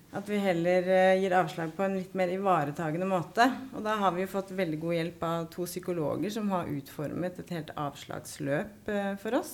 At 0.10 0.26
vi 0.30 0.40
heller 0.42 0.88
uh, 0.90 1.20
gir 1.22 1.34
avslag 1.38 1.74
på 1.78 1.86
en 1.86 1.98
litt 2.00 2.16
mer 2.18 2.32
ivaretagende 2.34 3.06
måte. 3.10 3.46
Og 3.78 3.84
da 3.86 3.96
har 4.02 4.16
vi 4.16 4.24
jo 4.24 4.32
fått 4.32 4.54
veldig 4.58 4.80
god 4.82 4.96
hjelp 4.96 5.26
av 5.28 5.50
to 5.54 5.68
psykologer 5.70 6.34
som 6.34 6.50
har 6.54 6.70
utformet 6.74 7.38
et 7.42 7.54
helt 7.54 7.74
avslagsløp 7.78 8.90
uh, 8.90 9.14
for 9.22 9.38
oss. 9.38 9.54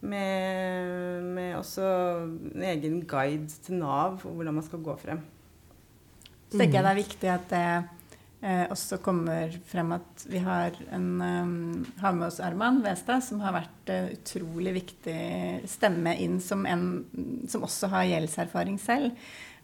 Med, 0.00 1.24
med, 1.32 1.54
også 1.58 1.86
en 2.54 2.64
egen 2.70 3.00
guide 3.08 3.52
til 3.64 3.80
Nav 3.80 4.20
og 4.20 4.36
hvordan 4.36 4.56
man 4.60 4.64
skal 4.64 4.84
gå 4.84 4.96
frem. 5.00 5.24
Så 6.50 6.58
tenker 6.60 6.78
jeg 6.78 6.86
det 6.86 6.92
er 6.92 7.00
viktig 7.00 7.30
at 7.32 7.48
det 7.50 7.64
eh, 8.46 8.64
også 8.70 9.00
kommer 9.02 9.56
frem 9.66 9.96
at 9.96 10.26
vi 10.30 10.42
har, 10.44 10.76
en, 10.94 11.08
um, 11.20 11.86
har 12.02 12.14
med 12.14 12.28
oss 12.28 12.38
Arman 12.44 12.82
Westad, 12.84 13.24
som 13.26 13.42
har 13.42 13.56
vært 13.56 13.90
uh, 13.90 14.12
utrolig 14.14 14.76
viktig 14.78 15.18
stemme 15.70 16.14
inn 16.22 16.38
som 16.44 16.62
en 16.70 16.86
som 17.50 17.66
også 17.66 17.90
har 17.92 18.08
gjeldserfaring 18.12 18.78
selv. 18.82 19.12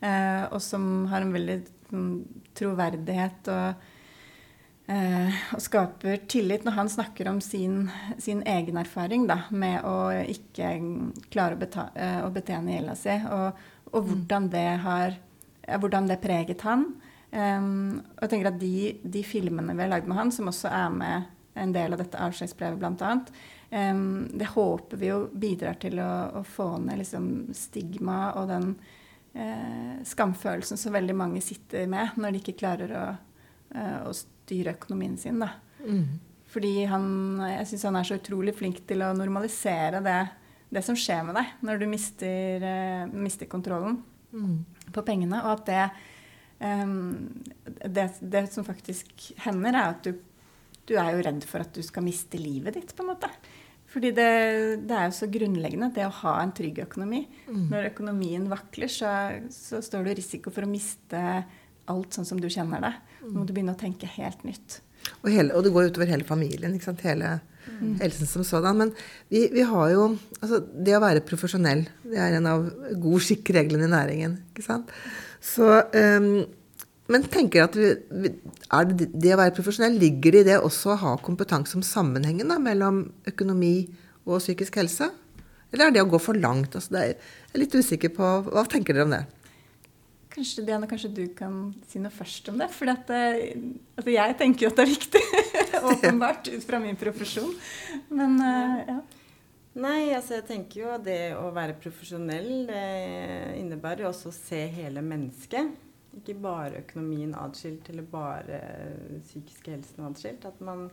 Eh, 0.02 0.44
og 0.50 0.58
som 0.62 1.06
har 1.12 1.22
en 1.22 1.34
veldig 1.34 1.58
um, 1.94 2.22
troverdighet 2.58 3.50
og, 3.52 3.84
eh, 4.90 5.42
og, 5.54 5.60
skaper 5.62 6.24
tillit 6.30 6.66
når 6.66 6.74
han 6.80 6.90
snakker 6.90 7.30
om 7.30 7.38
sin, 7.44 7.84
sin 8.18 8.42
egen 8.42 8.80
erfaring 8.82 9.28
da, 9.30 9.44
med 9.54 9.86
å 9.86 10.10
ikke 10.26 10.72
klare 11.30 11.54
å, 11.54 11.84
eh, 11.94 12.18
å 12.26 12.32
betjene 12.34 12.74
gjelda 12.74 12.96
si, 12.98 13.14
og, 13.30 13.62
og, 13.92 14.00
mm. 14.00 14.08
hvordan 14.10 14.50
det 14.56 14.66
har 14.88 15.20
hvordan 15.68 16.08
det 16.10 16.20
preget 16.22 16.64
han. 16.66 16.88
Um, 17.32 18.02
og 18.18 18.26
jeg 18.26 18.32
tenker 18.34 18.50
at 18.50 18.58
de, 18.60 18.76
de, 19.08 19.22
filmene 19.24 19.72
vi 19.72 19.80
har 19.80 19.88
lagd 19.94 20.08
med 20.10 20.18
han, 20.18 20.32
som 20.34 20.50
også 20.50 20.68
er 20.68 20.90
med 20.92 21.30
en 21.62 21.72
del 21.72 21.94
av 21.94 22.02
dette 22.02 22.20
avskjedsbrevet 22.20 22.80
bl.a., 22.80 23.12
um, 23.72 24.26
det 24.36 24.50
håper 24.52 25.00
vi 25.00 25.08
jo 25.08 25.22
bidrar 25.32 25.78
til 25.80 25.96
å, 26.02 26.10
å 26.40 26.42
få 26.44 26.74
ned 26.84 27.00
liksom, 27.00 27.30
stigma 27.56 28.34
og 28.40 28.52
den 28.52 28.74
uh, 28.76 29.96
skamfølelsen 30.04 30.80
som 30.80 30.92
veldig 30.92 31.16
mange 31.16 31.40
sitter 31.44 31.88
med 31.88 32.20
når 32.20 32.34
de 32.34 32.44
ikke 32.44 32.58
klarer 32.60 32.92
å, 32.98 33.06
uh, 33.78 33.98
å 34.10 34.12
styre 34.16 34.76
økonomien 34.76 35.16
sin. 35.20 35.40
Da. 35.40 35.54
Mm. 35.88 36.20
Fordi 36.52 36.76
han, 36.84 37.08
jeg 37.48 37.68
syns 37.70 37.88
han 37.88 37.96
er 37.96 38.12
så 38.12 38.20
utrolig 38.20 38.58
flink 38.60 38.84
til 38.88 39.06
å 39.06 39.14
normalisere 39.16 40.04
det, 40.04 40.20
det 40.68 40.84
som 40.84 40.98
skjer 41.00 41.24
med 41.30 41.40
deg 41.40 41.64
når 41.64 41.80
du 41.80 41.88
mister, 41.88 42.68
uh, 42.68 43.20
mister 43.24 43.48
kontrollen. 43.48 44.02
På 44.92 45.04
pengene. 45.06 45.40
Og 45.44 45.54
at 45.56 45.64
det, 45.68 45.86
um, 46.60 47.42
det, 47.84 48.08
det, 48.20 48.46
som 48.52 48.66
faktisk 48.66 49.32
hender, 49.44 49.76
er 49.76 49.96
at 49.96 50.06
du, 50.06 50.16
du 50.88 50.96
er 50.96 51.12
jo 51.14 51.24
redd 51.26 51.44
for 51.48 51.64
at 51.64 51.74
du 51.74 51.82
skal 51.84 52.06
miste 52.06 52.40
livet 52.40 52.78
ditt, 52.78 52.94
på 52.96 53.04
en 53.04 53.12
måte. 53.14 53.30
Fordi 53.92 54.08
det, 54.16 54.30
det, 54.88 54.96
er 54.96 55.10
jo 55.10 55.16
så 55.18 55.28
grunnleggende, 55.28 55.90
det 55.92 56.06
å 56.08 56.14
ha 56.22 56.38
en 56.40 56.54
trygg 56.56 56.80
økonomi. 56.86 57.26
Mm. 57.44 57.66
Når 57.68 57.90
økonomien 57.90 58.46
vakler, 58.48 58.88
så, 58.88 59.10
så, 59.52 59.82
står 59.84 60.06
du 60.06 60.14
i 60.14 60.16
risiko 60.22 60.52
for 60.54 60.64
å 60.64 60.70
miste 60.70 61.20
alt 61.92 62.16
sånn 62.16 62.28
som 62.28 62.40
du 62.40 62.48
kjenner 62.52 62.80
det. 62.80 62.92
Nå 63.26 63.34
må 63.36 63.44
du 63.44 63.52
begynne 63.52 63.74
å 63.76 63.80
tenke 63.80 64.08
helt 64.14 64.46
nytt. 64.48 64.80
Og, 65.20 65.28
hele, 65.28 65.50
og 65.52 65.66
det 65.66 65.74
går 65.74 65.90
utover 65.90 66.08
hele 66.08 66.24
familien. 66.24 66.72
ikke 66.78 66.88
sant? 66.88 67.04
Hele 67.04 67.34
mm. 67.66 67.92
helsen 68.00 68.30
som 68.30 68.46
sådan. 68.46 68.78
Men 68.78 68.94
vi, 69.32 69.46
vi, 69.52 69.66
har 69.66 69.92
jo 69.92 70.08
altså 70.40 70.62
Det 70.62 70.96
å 70.96 71.02
være 71.02 71.26
profesjonell, 71.26 71.84
det 72.06 72.18
er 72.18 72.38
en 72.38 72.48
av 72.50 72.66
god 73.02 73.28
skikk-reglene 73.28 73.88
i 73.88 73.92
næringen. 73.92 74.40
ikke 74.52 74.66
sant? 74.66 74.90
Så 75.42 75.68
um, 75.92 76.34
men 77.10 77.24
tenker 77.28 77.64
at 77.64 77.74
vi, 77.76 77.90
det, 78.08 79.08
det 79.10 79.34
å 79.34 79.40
være 79.40 79.54
profesjonell, 79.56 79.98
ligger 80.00 80.36
det 80.36 80.44
i 80.44 80.48
det 80.52 80.60
også 80.62 80.94
å 80.94 81.00
ha 81.02 81.16
kompetanse 81.20 81.76
om 81.76 81.84
sammenhengen 81.84 82.48
da, 82.48 82.60
mellom 82.62 83.04
økonomi 83.28 83.74
og 84.24 84.38
psykisk 84.38 84.78
helse? 84.80 85.10
Eller 85.72 85.88
er 85.88 85.96
det 85.96 86.04
å 86.04 86.10
gå 86.12 86.20
for 86.22 86.38
langt? 86.38 86.76
Altså, 86.78 86.94
er, 87.00 87.14
jeg 87.16 87.56
er 87.56 87.64
litt 87.64 87.76
usikker 87.76 88.12
på 88.16 88.32
Hva 88.48 88.64
tenker 88.70 88.96
dere 88.96 89.08
om 89.08 89.14
det? 89.16 89.24
Kanskje 90.32 90.64
Diana, 90.64 90.88
kanskje 90.88 91.10
du 91.12 91.24
kan 91.36 91.74
si 91.88 92.00
noe 92.00 92.12
først 92.12 92.46
om 92.48 92.60
det? 92.60 92.70
For 92.72 92.88
eh, 92.88 93.50
altså 93.98 94.14
jeg 94.14 94.36
tenker 94.40 94.64
jo 94.64 94.70
at 94.72 94.78
det 94.78 94.86
er 94.86 94.92
viktig. 94.92 95.22
Åpenbart, 95.92 96.48
ut 96.54 96.64
fra 96.64 96.80
min 96.80 96.96
profesjon. 96.96 97.52
Men 98.08 98.38
uh, 98.40 98.78
ja. 98.88 99.00
Nei, 99.82 100.12
altså 100.12 100.38
jeg 100.38 100.46
tenker 100.48 100.82
jo 100.82 100.96
det 101.04 101.20
å 101.36 101.46
være 101.52 101.78
profesjonell, 101.80 102.66
det 102.68 102.82
innebærer 103.60 104.04
jo 104.04 104.10
også 104.10 104.28
å 104.28 104.36
se 104.36 104.60
hele 104.72 105.04
mennesket. 105.04 105.72
Ikke 106.18 106.36
bare 106.36 106.82
økonomien 106.82 107.32
atskilt 107.40 107.88
eller 107.88 108.04
bare 108.08 108.58
psykiske 109.24 109.72
helsen 109.72 110.10
atskilt. 110.10 110.44
At 110.48 110.60
man 110.64 110.90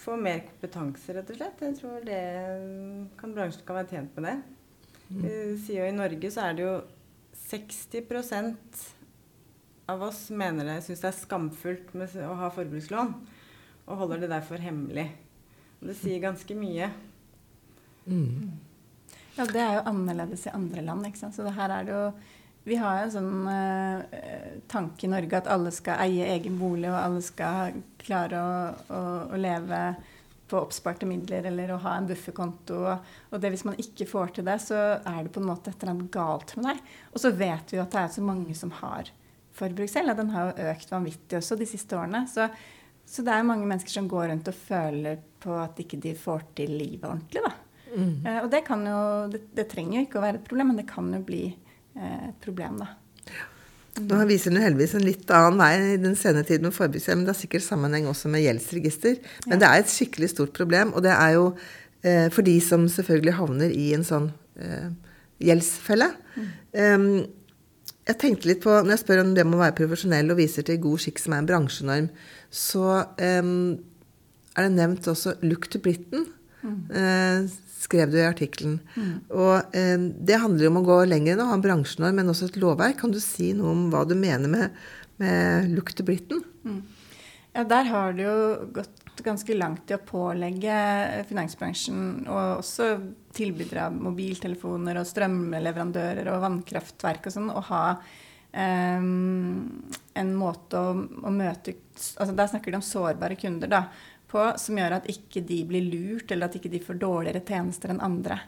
får 0.00 0.22
mer 0.22 0.44
kompetanse, 0.46 1.14
rett 1.14 1.30
og 1.30 1.40
slett. 1.40 1.66
Jeg 1.66 1.78
tror 1.80 2.06
det 2.06 2.22
kan 3.18 3.34
bransjen 3.34 3.66
kan 3.66 3.80
være 3.80 3.96
tjent 3.96 4.16
med 4.18 4.28
det. 4.30 4.38
Mm. 5.10 5.22
Vi 5.26 5.34
sier 5.64 5.82
jo 5.82 5.90
I 5.90 5.98
Norge 5.98 6.30
så 6.30 6.46
er 6.46 6.56
det 6.58 6.66
jo 6.68 6.74
60% 7.50 8.82
av 9.90 10.02
oss 10.06 10.28
mener 10.30 10.68
det 10.68 10.80
syns 10.86 11.02
det 11.02 11.10
er 11.10 11.18
skamfullt 11.18 11.94
med 11.98 12.14
å 12.22 12.34
ha 12.38 12.50
forbrukslån, 12.54 13.14
og 13.90 14.02
holder 14.02 14.24
det 14.24 14.32
derfor 14.32 14.62
hemmelig. 14.62 15.08
Og 15.80 15.90
det 15.90 15.96
sier 15.98 16.22
ganske 16.22 16.56
mye. 16.56 16.90
Mm. 18.06 18.52
Ja, 19.36 19.46
det 19.46 19.62
er 19.62 19.78
jo 19.78 19.88
annerledes 19.90 20.44
i 20.46 20.54
andre 20.54 20.84
land. 20.84 21.06
ikke 21.06 21.22
sant? 21.22 21.34
Så 21.34 21.46
det 21.46 21.56
her 21.56 21.72
er 21.74 21.88
det 21.88 21.96
jo 21.96 22.04
vi 22.68 22.76
har 22.76 23.00
en 23.00 23.12
sånn 23.12 23.46
uh, 23.48 24.02
tanke 24.68 25.06
i 25.06 25.10
Norge 25.10 25.38
at 25.38 25.48
alle 25.50 25.72
skal 25.72 26.02
eie 26.04 26.26
egen 26.34 26.58
bolig, 26.60 26.90
og 26.90 26.98
alle 27.00 27.22
skal 27.24 27.78
klare 28.02 28.40
å, 28.40 28.56
å, 28.92 29.00
å 29.32 29.40
leve 29.40 29.80
på 30.50 30.58
oppsparte 30.58 31.06
midler 31.08 31.46
eller 31.50 31.70
å 31.72 31.78
ha 31.84 31.94
en 31.96 32.08
bufferkonto. 32.08 32.80
Og 33.30 33.38
det 33.42 33.52
hvis 33.54 33.66
man 33.68 33.78
ikke 33.80 34.08
får 34.10 34.34
til 34.36 34.48
det, 34.48 34.58
så 34.64 34.80
er 34.98 35.22
det 35.22 35.32
på 35.34 35.42
en 35.42 35.48
måte 35.52 35.72
et 35.72 35.82
eller 35.82 35.94
annet 35.94 36.12
galt 36.14 36.56
med 36.58 36.70
deg. 36.72 36.82
Og 37.14 37.22
så 37.22 37.32
vet 37.38 37.72
vi 37.72 37.78
jo 37.78 37.84
at 37.84 37.94
det 37.94 38.02
er 38.02 38.12
så 38.16 38.26
mange 38.26 38.56
som 38.58 38.74
har 38.80 39.12
forbruksgjeld. 39.60 40.12
Og 40.12 40.20
den 40.20 40.34
har 40.34 40.50
jo 40.50 40.68
økt 40.72 40.92
vanvittig 40.94 41.40
også 41.40 41.58
de 41.60 41.68
siste 41.70 41.98
årene. 41.98 42.24
Så, 42.30 42.48
så, 43.04 43.24
det 43.26 43.34
er 43.34 43.46
mange 43.46 43.68
mennesker 43.68 43.94
som 43.94 44.10
går 44.10 44.30
rundt 44.32 44.50
og 44.50 44.58
føler 44.58 45.22
på 45.40 45.56
at 45.60 45.78
ikke 45.82 46.00
de 46.02 46.14
får 46.18 46.48
til 46.58 46.74
livet 46.76 47.08
ordentlig. 47.08 47.44
da. 47.46 47.54
Mm. 47.90 48.12
Uh, 48.26 48.36
og 48.44 48.50
det, 48.52 48.64
kan 48.66 48.84
jo, 48.86 49.00
det, 49.32 49.44
det 49.56 49.66
trenger 49.70 49.98
jo 49.98 50.06
ikke 50.06 50.20
å 50.20 50.26
være 50.26 50.40
et 50.42 50.46
problem, 50.46 50.72
men 50.72 50.82
det 50.82 50.90
kan 50.90 51.08
jo 51.14 51.22
bli 51.26 51.44
uh, 51.96 52.28
et 52.30 52.42
problem, 52.42 52.82
da. 52.82 52.92
Nå 53.98 54.20
viser 54.28 54.54
den 54.54 54.62
heldigvis 54.62 54.94
en 54.96 55.04
litt 55.04 55.30
annen 55.34 55.58
vei 55.58 55.94
i 55.94 55.98
den 56.00 56.14
senere 56.18 56.46
tiden 56.46 56.68
med 56.68 56.76
forbruksgjeld, 56.76 57.18
men 57.18 57.26
det 57.26 57.34
har 57.34 57.40
sikkert 57.40 57.66
sammenheng 57.66 58.06
også 58.08 58.30
med 58.32 58.44
gjeldsregister. 58.44 59.18
Men 59.48 59.56
ja. 59.56 59.60
det 59.62 59.68
er 59.68 59.82
et 59.82 59.92
skikkelig 59.92 60.30
stort 60.32 60.54
problem, 60.56 60.94
og 60.94 61.04
det 61.04 61.12
er 61.16 61.34
jo 61.36 61.44
eh, 62.06 62.28
for 62.32 62.46
de 62.46 62.54
som 62.64 62.86
selvfølgelig 62.90 63.36
havner 63.40 63.74
i 63.74 63.90
en 63.96 64.06
sånn 64.06 64.30
eh, 64.62 64.88
gjeldsfelle. 65.42 66.10
Mm. 66.36 66.48
Um, 66.78 67.06
jeg 68.08 68.18
tenkte 68.22 68.48
litt 68.48 68.62
på, 68.64 68.72
Når 68.72 68.94
jeg 68.94 69.02
spør 69.02 69.22
om 69.22 69.34
det 69.36 69.44
må 69.46 69.58
være 69.60 69.76
profesjonell 69.76 70.32
og 70.32 70.38
viser 70.40 70.66
til 70.66 70.80
god 70.82 71.02
skikk 71.02 71.20
som 71.20 71.34
er 71.34 71.42
en 71.42 71.48
bransjenorm, 71.50 72.10
så 72.50 72.86
um, 73.42 73.50
er 74.56 74.66
det 74.66 74.76
nevnt 74.76 75.10
også 75.10 75.36
look 75.46 75.68
to 75.70 75.82
Britain. 75.82 76.28
Mm. 76.62 77.48
Skrev 77.80 78.12
du 78.12 78.18
i 78.20 78.26
artikkelen. 78.28 78.78
Mm. 78.94 79.12
Og 79.32 79.76
eh, 79.76 79.96
det 80.28 80.40
handler 80.42 80.66
jo 80.66 80.72
om 80.74 80.80
å 80.82 80.86
gå 80.86 80.98
lenger 81.08 81.34
enn 81.34 81.44
å 81.46 81.48
ha 81.48 81.56
en 81.56 81.64
bransjenorm, 81.64 82.18
men 82.20 82.32
også 82.32 82.50
et 82.50 82.58
lovverk. 82.60 82.98
Kan 83.00 83.14
du 83.14 83.20
si 83.24 83.54
noe 83.56 83.72
om 83.72 83.86
hva 83.92 84.04
du 84.08 84.12
mener 84.18 84.52
med, 84.52 84.80
med 85.22 85.70
look 85.72 85.94
to 85.96 86.04
Britain? 86.06 86.42
Mm. 86.66 86.82
Ja, 87.56 87.64
der 87.66 87.88
har 87.88 88.12
det 88.14 88.26
jo 88.28 88.36
gått 88.76 89.00
ganske 89.24 89.56
langt 89.56 89.90
i 89.90 89.96
å 89.96 90.04
pålegge 90.06 90.74
finansbransjen 91.28 92.28
og 92.30 92.60
også 92.60 92.92
tilbydere 93.36 93.88
av 93.88 93.96
mobiltelefoner 93.96 95.00
og 95.00 95.08
strømleverandører 95.08 96.30
og 96.32 96.44
vannkraftverk 96.44 97.28
og 97.28 97.34
sånn 97.34 97.50
å 97.52 97.64
ha 97.68 97.82
um, 97.96 99.82
en 100.14 100.32
måte 100.36 100.80
å, 100.80 100.94
å, 100.96 101.32
møte 101.34 101.76
altså 102.00 102.32
Der 102.36 102.50
snakker 102.50 102.72
de 102.72 102.80
om 102.80 102.86
sårbare 102.86 103.36
kunder 103.40 103.70
da, 103.70 103.82
på, 104.30 104.46
som 104.62 104.78
gjør 104.78 105.00
at 105.00 105.10
ikke 105.10 105.42
de 105.46 105.60
blir 105.68 105.90
lurt, 105.90 106.30
eller 106.30 106.48
at 106.48 106.56
ikke 106.58 106.72
de 106.72 106.82
får 106.84 107.02
dårligere 107.02 107.44
tjenester 107.46 107.92
enn 107.92 108.02
andre. 108.04 108.38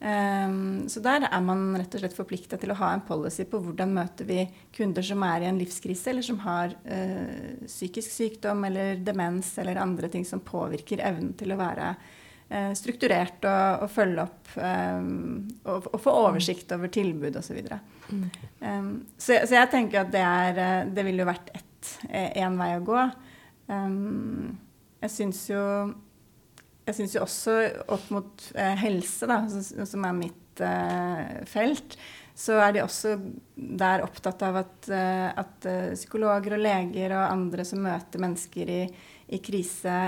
Um, 0.00 0.88
så 0.88 1.00
der 1.02 1.24
er 1.26 1.40
man 1.42 1.72
rett 1.74 1.96
og 1.96 2.04
slett 2.04 2.14
forplikta 2.14 2.54
til 2.60 2.70
å 2.70 2.76
ha 2.78 2.92
en 2.94 3.02
policy 3.02 3.42
på 3.50 3.58
hvordan 3.64 3.96
møter 3.96 4.28
vi 4.28 4.44
kunder 4.76 5.02
som 5.02 5.24
er 5.26 5.42
i 5.42 5.48
en 5.50 5.58
livskrise, 5.58 6.12
eller 6.12 6.22
som 6.22 6.38
har 6.44 6.76
uh, 6.86 7.64
psykisk 7.64 8.14
sykdom 8.14 8.62
eller 8.68 9.02
demens 9.02 9.50
eller 9.58 9.80
andre 9.82 10.10
ting 10.12 10.26
som 10.28 10.44
påvirker 10.46 11.02
evnen 11.02 11.32
til 11.38 11.50
å 11.50 11.58
være 11.58 11.88
uh, 11.96 12.70
strukturert 12.78 13.42
og, 13.42 13.88
og, 13.88 13.90
følge 13.90 14.28
opp 14.28 14.54
um, 14.54 15.10
og, 15.64 15.90
og, 15.90 15.98
få 16.04 16.14
oversikt 16.28 16.76
over 16.78 16.94
tilbud 16.94 17.40
osv. 17.42 17.58
Så, 17.58 17.80
um, 18.62 18.92
så, 19.16 19.40
så 19.42 19.58
jeg 19.58 19.72
tenker 19.74 20.04
at 20.04 20.14
det, 20.14 20.22
er, 20.22 20.62
eh, 20.62 20.94
det 20.94 21.08
ville 21.08 21.26
jo 21.26 21.32
vært 21.32 21.50
én 22.06 22.54
vei 22.58 22.70
å 22.76 22.86
gå. 22.86 23.02
Um, 23.66 24.54
jeg 25.02 25.14
syns 25.14 25.46
jo 25.50 25.62
jeg 26.88 26.96
syns 26.96 27.14
jo 27.18 27.24
også 27.24 27.56
opp 27.92 28.06
mot 28.14 28.46
eh, 28.56 28.76
helse, 28.80 29.28
da, 29.28 29.42
som 29.50 30.06
er 30.08 30.16
mitt 30.16 30.62
eh, 30.64 31.42
felt, 31.48 31.98
så 32.38 32.56
er 32.62 32.76
de 32.76 32.84
også 32.84 33.16
der 33.56 34.04
opptatt 34.04 34.44
av 34.46 34.60
at, 34.62 34.88
eh, 34.94 35.26
at 35.28 35.68
eh, 35.68 35.90
psykologer 35.98 36.54
og 36.56 36.62
leger 36.62 37.12
og 37.16 37.26
andre 37.26 37.66
som 37.68 37.82
møter 37.84 38.22
mennesker 38.22 38.72
i, 38.72 38.80
i, 39.26 39.40
krise, 39.44 39.98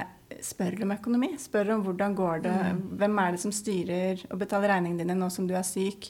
spør 0.47 0.79
om 0.87 0.95
økonomi. 0.95 1.33
Spør 1.43 1.75
om 1.75 1.85
hvordan 1.85 2.17
går 2.17 2.45
det, 2.47 2.57
mm. 2.57 2.81
hvem 3.03 3.21
er 3.25 3.35
det 3.35 3.43
som 3.43 3.55
styrer 3.55 4.25
og 4.31 4.41
betaler 4.41 4.77
regningene 4.77 5.03
dine 5.03 5.19
nå 5.19 5.29
som 5.35 5.49
du 5.51 5.57
er 5.59 5.67
syk. 5.67 6.09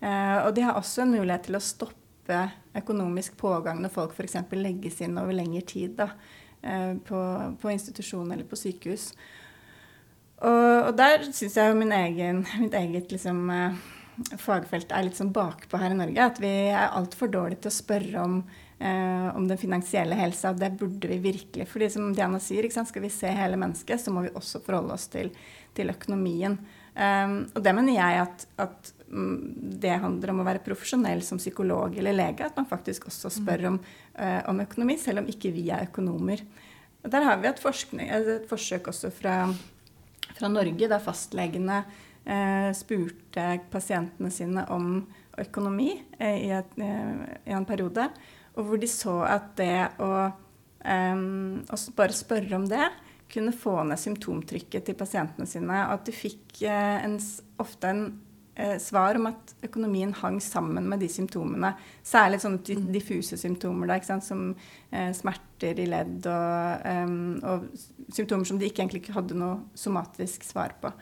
Eh, 0.00 0.38
og 0.44 0.52
de 0.56 0.64
har 0.64 0.78
også 0.78 1.04
en 1.04 1.16
mulighet 1.16 1.48
til 1.50 1.58
å 1.58 1.64
stoppe 1.64 2.44
økonomisk 2.76 3.36
pågang 3.38 3.82
når 3.82 3.92
folk 3.94 4.14
f.eks. 4.16 4.38
legges 4.56 5.02
inn 5.04 5.18
over 5.18 5.34
lengre 5.34 5.66
tid 5.66 5.98
da, 5.98 6.12
på, 7.06 7.18
på 7.62 7.70
institusjon 7.72 8.30
eller 8.32 8.46
på 8.48 8.58
sykehus. 8.58 9.10
Og, 10.44 10.90
og 10.90 10.92
der 10.98 11.24
syns 11.30 11.56
jeg 11.56 11.70
jo 11.70 11.78
min 11.78 11.94
egen, 11.96 12.44
mitt 12.62 12.76
eget 12.76 13.12
liksom, 13.14 13.42
eh, 13.52 13.82
fagfelt 14.40 14.92
er 14.92 15.06
litt 15.06 15.18
sånn 15.18 15.34
bakpå 15.36 15.80
her 15.80 15.94
i 15.94 15.98
Norge. 15.98 16.30
At 16.32 16.40
vi 16.42 16.52
er 16.68 16.90
altfor 16.90 17.32
dårlige 17.32 17.64
til 17.64 17.72
å 17.72 17.76
spørre 17.78 18.24
om, 18.24 18.38
eh, 18.78 19.28
om 19.32 19.48
den 19.48 19.60
finansielle 19.60 20.18
helsa. 20.18 20.52
Og 20.52 20.60
Det 20.60 20.74
burde 20.78 21.08
vi 21.08 21.18
virkelig. 21.32 21.68
fordi 21.68 21.90
som 21.90 22.12
Diana 22.12 22.38
sier, 22.38 22.68
skal 22.70 23.02
vi 23.02 23.08
se 23.08 23.28
hele 23.28 23.56
mennesket, 23.56 24.00
så 24.00 24.12
må 24.12 24.22
vi 24.22 24.34
også 24.34 24.62
forholde 24.62 24.92
oss 24.92 25.06
til, 25.08 25.30
til 25.74 25.88
økonomien. 25.88 26.58
Um, 26.96 27.38
og 27.52 27.60
det 27.60 27.74
mener 27.76 27.92
jeg 27.98 28.20
at, 28.22 28.46
at 28.64 28.92
mm, 29.12 29.36
det 29.82 29.98
handler 30.00 30.32
om 30.32 30.40
å 30.40 30.46
være 30.48 30.64
profesjonell 30.64 31.20
som 31.26 31.40
psykolog 31.40 31.96
eller 32.00 32.16
lege. 32.16 32.48
At 32.48 32.56
man 32.56 32.68
faktisk 32.70 33.10
også 33.10 33.34
spør 33.36 33.68
om, 33.72 33.80
uh, 34.16 34.40
om 34.48 34.64
økonomi, 34.64 34.96
selv 35.00 35.20
om 35.22 35.30
ikke 35.30 35.52
vi 35.54 35.68
er 35.74 35.90
økonomer. 35.90 36.42
Og 37.04 37.12
der 37.12 37.26
har 37.28 37.40
vi 37.42 37.50
et, 37.52 37.60
et 37.62 38.48
forsøk 38.50 38.88
også 38.90 39.12
fra 39.14 39.38
fra 40.36 40.50
Norge, 40.52 40.88
der 40.88 41.02
fastlegene 41.02 41.82
uh, 41.82 42.70
spurte 42.76 43.46
pasientene 43.72 44.32
sine 44.34 44.66
om 44.74 44.98
økonomi 45.40 45.92
uh, 46.20 46.36
i, 46.36 46.50
et, 46.56 46.76
i, 46.80 47.52
en 47.54 47.68
periode. 47.68 48.08
Og 48.56 48.68
hvor 48.68 48.80
de 48.80 48.90
så 48.90 49.18
at 49.28 49.52
det 49.58 49.88
å, 50.00 50.10
å 50.32 51.78
bare 51.98 52.16
spørre 52.16 52.56
om 52.56 52.64
det 52.70 52.86
kunne 53.32 53.54
få 53.54 53.80
ned 53.86 54.00
symptomtrykket 54.00 54.86
til 54.86 54.96
pasientene 54.98 55.48
sine. 55.48 55.80
Og 55.88 55.98
at 55.98 56.06
de 56.08 56.14
fikk 56.14 56.62
eh, 56.66 57.02
en, 57.06 57.18
ofte 57.62 57.90
en 57.90 58.04
eh, 58.54 58.76
svar 58.82 59.18
om 59.18 59.28
at 59.32 59.54
økonomien 59.66 60.14
hang 60.20 60.38
sammen 60.44 60.88
med 60.90 61.02
de 61.02 61.10
symptomene. 61.12 61.74
Særlig 62.06 62.40
sånne 62.44 62.62
mm. 62.62 62.88
diffuse 62.94 63.38
symptomer 63.40 63.90
da, 63.92 64.20
som 64.24 64.48
eh, 64.90 65.12
smerter 65.16 65.82
i 65.82 65.88
ledd 65.90 66.26
og, 66.30 66.88
um, 67.06 67.20
og, 67.42 67.68
symptomer 68.14 68.48
som 68.48 68.58
de 68.60 68.70
ikke 68.70 68.84
egentlig 68.84 69.16
hadde 69.16 69.38
noe 69.38 69.62
somatisk 69.78 70.46
svar 70.46 70.76
på. 70.82 70.92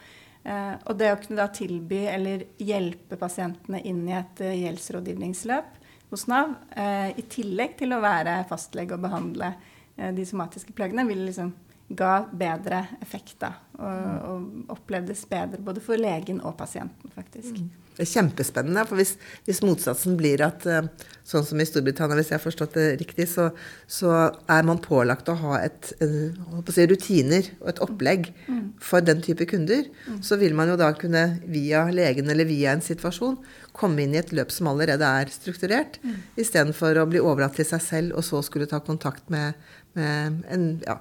Eh, 0.45 0.75
og 0.85 0.99
det 1.01 1.13
å 1.13 1.21
kunne 1.23 1.41
da 1.41 1.49
tilby 1.53 2.05
eller 2.11 2.49
hjelpe 2.61 3.17
pasientene 3.21 3.81
inn 3.89 4.05
i 4.09 4.19
et 4.19 4.45
uh, 4.45 4.53
gjeldsrådgivningsløp 4.53 5.81
hos 6.15 6.27
Nav, 6.27 6.55
eh, 6.77 7.11
i 7.19 7.23
tillegg 7.27 7.79
til 7.81 7.95
å 7.95 8.03
være 8.03 8.37
fastlege 8.47 8.95
og 8.95 9.03
behandle 9.03 9.51
eh, 9.97 10.13
de 10.15 10.27
somatiske 10.29 10.75
plagene, 10.77 11.07
vil 11.09 11.25
liksom 11.27 11.51
ga 11.89 12.25
bedre 12.33 12.87
effekt. 13.03 13.37
da, 13.41 13.55
og, 13.79 14.29
og, 14.29 14.51
opplevdes 14.77 15.25
bedre 15.31 15.63
både 15.63 15.83
for 15.85 16.01
legen 16.01 16.41
og 16.41 16.57
pasienten, 16.59 17.11
faktisk. 17.15 17.59
Mm. 17.59 17.73
Det 17.95 18.03
er 18.03 18.11
kjempespennende. 18.11 18.83
for 18.89 18.99
Hvis, 18.99 19.13
hvis 19.47 19.61
motsatsen 19.63 20.17
blir 20.19 20.43
at 20.43 20.65
eh, 20.67 20.87
sånn 21.23 21.45
som 21.47 21.61
i 21.63 21.67
Storbritannia, 21.69 22.17
hvis 22.19 22.33
jeg 22.33 22.41
har 22.41 22.43
forstått 22.43 22.75
det 22.75 22.87
riktig, 22.99 23.29
så, 23.31 23.53
så 23.87 24.11
er 24.51 24.67
man 24.67 24.83
pålagt 24.83 25.31
å 25.31 25.37
ha 25.39 25.61
et, 25.63 25.93
si, 26.01 26.87
rutiner 26.91 27.53
og 27.61 27.71
et 27.71 27.83
opplegg 27.87 28.33
mm. 28.49 28.65
for 28.83 29.05
den 29.05 29.23
type 29.23 29.47
kunder, 29.51 29.87
mm. 30.09 30.19
så 30.27 30.41
vil 30.43 30.59
man 30.59 30.73
jo 30.73 30.79
da 30.81 30.91
kunne 30.99 31.25
via 31.47 31.85
legen 31.95 32.31
eller 32.35 32.51
via 32.51 32.75
en 32.75 32.83
situasjon 32.83 33.39
komme 33.75 34.03
inn 34.03 34.15
i 34.15 34.23
et 34.23 34.35
løp 34.35 34.51
som 34.55 34.73
allerede 34.73 35.07
er 35.23 35.31
strukturert, 35.31 36.01
mm. 36.03 36.19
istedenfor 36.43 36.99
å 36.99 37.09
bli 37.11 37.23
overlatt 37.23 37.61
til 37.61 37.69
seg 37.69 37.83
selv 37.83 38.19
og 38.19 38.27
så 38.27 38.43
skulle 38.43 38.71
ta 38.71 38.83
kontakt 38.83 39.31
med, 39.31 39.55
med 39.95 40.43
en 40.51 40.71
ja, 40.83 40.99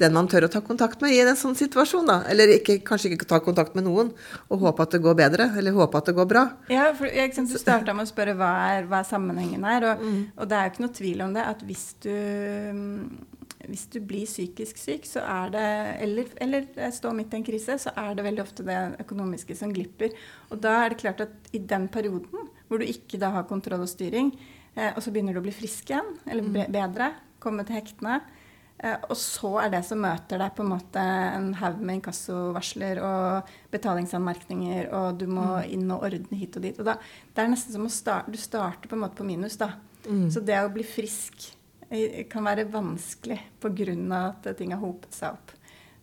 den 0.00 0.14
man 0.16 0.28
tør 0.30 0.46
å 0.46 0.50
ta 0.52 0.62
kontakt 0.64 1.02
med 1.04 1.14
i 1.14 1.20
en 1.22 1.38
sånn 1.38 1.56
situasjon. 1.58 2.08
da. 2.08 2.20
Eller 2.30 2.56
ikke, 2.56 2.80
kanskje 2.86 3.12
ikke 3.14 3.28
ta 3.30 3.40
kontakt 3.44 3.76
med 3.78 3.86
noen 3.86 4.12
og 4.48 4.64
håpe 4.64 4.86
at 4.86 4.96
det 4.96 5.02
går 5.04 5.18
bedre, 5.18 5.50
eller 5.60 5.76
håpe 5.76 6.00
at 6.00 6.10
det 6.10 6.16
går 6.16 6.28
bra. 6.30 6.44
Ja, 6.72 6.90
for 6.96 7.10
jeg, 7.10 7.34
Du 7.36 7.58
starta 7.58 7.94
med 7.96 8.08
å 8.08 8.10
spørre 8.10 8.36
hva 8.38 8.50
er, 8.74 8.88
hva 8.90 9.02
er 9.02 9.08
sammenhengen 9.08 9.66
her. 9.66 9.90
Og, 9.92 10.04
mm. 10.04 10.22
og, 10.36 10.48
det 10.50 10.56
er 10.56 10.66
jo 10.66 10.72
ikke 10.74 10.86
noe 10.86 10.96
tvil 11.00 11.24
om 11.26 11.34
det 11.36 11.46
at 11.46 11.64
hvis 11.68 11.86
du, 12.04 12.14
hvis 13.66 13.86
du 13.94 13.98
blir 14.12 14.28
psykisk 14.28 14.80
syk, 14.80 15.08
så 15.08 15.24
er 15.24 15.54
det, 15.54 15.66
eller, 16.06 16.32
eller 16.46 16.90
står 16.96 17.16
midt 17.16 17.34
i 17.34 17.40
en 17.40 17.48
krise, 17.50 17.76
så 17.82 17.94
er 17.96 18.16
det 18.16 18.26
veldig 18.26 18.44
ofte 18.44 18.66
det 18.66 18.78
økonomiske 19.04 19.56
som 19.58 19.74
glipper. 19.74 20.16
Og 20.50 20.62
da 20.62 20.80
er 20.84 20.92
det 20.92 21.02
klart 21.02 21.24
at 21.26 21.52
i 21.56 21.62
den 21.62 21.88
perioden 21.92 22.48
hvor 22.70 22.80
du 22.80 22.86
ikke 22.86 23.18
da 23.18 23.32
har 23.34 23.48
kontroll 23.50 23.82
og 23.82 23.90
styring, 23.90 24.30
eh, 24.76 24.92
og 24.94 25.02
så 25.02 25.10
begynner 25.10 25.34
du 25.34 25.40
å 25.42 25.46
bli 25.48 25.54
frisk 25.54 25.90
igjen, 25.90 26.12
eller 26.30 26.46
mm. 26.46 26.60
bedre, 26.70 27.08
komme 27.42 27.64
til 27.66 27.80
hektene, 27.80 28.20
og 28.80 29.16
så 29.18 29.50
er 29.60 29.72
det 29.74 29.82
som 29.84 30.00
møter 30.00 30.40
deg, 30.40 30.54
på 30.56 30.64
en 30.64 30.70
måte 30.72 31.02
en 31.04 31.50
haug 31.60 31.82
med 31.84 31.98
inkassovarsler 31.98 33.00
og 33.04 33.50
betalingsanmerkninger, 33.74 34.88
og 34.96 35.20
du 35.20 35.26
må 35.28 35.44
mm. 35.58 35.70
inn 35.76 35.92
og 35.92 36.06
ordne 36.08 36.40
hit 36.40 36.56
og 36.56 36.64
dit. 36.64 36.80
Og 36.80 36.88
da, 36.88 36.96
det 37.34 37.44
er 37.44 37.52
nesten 37.52 37.76
som 37.76 37.84
å 37.84 37.92
starte 37.92 38.32
Du 38.32 38.40
starter 38.40 38.88
på 38.88 38.96
en 38.96 39.04
måte 39.04 39.20
på 39.20 39.28
minus, 39.28 39.58
da. 39.60 39.74
Mm. 40.06 40.30
Så 40.32 40.40
det 40.40 40.56
å 40.56 40.72
bli 40.72 40.86
frisk 40.88 41.50
eh, 41.90 42.24
kan 42.30 42.48
være 42.48 42.70
vanskelig 42.72 43.36
pga. 43.60 43.98
at 44.24 44.48
ting 44.56 44.72
har 44.72 44.80
hopet 44.80 45.12
seg 45.12 45.36
opp. 45.36 45.52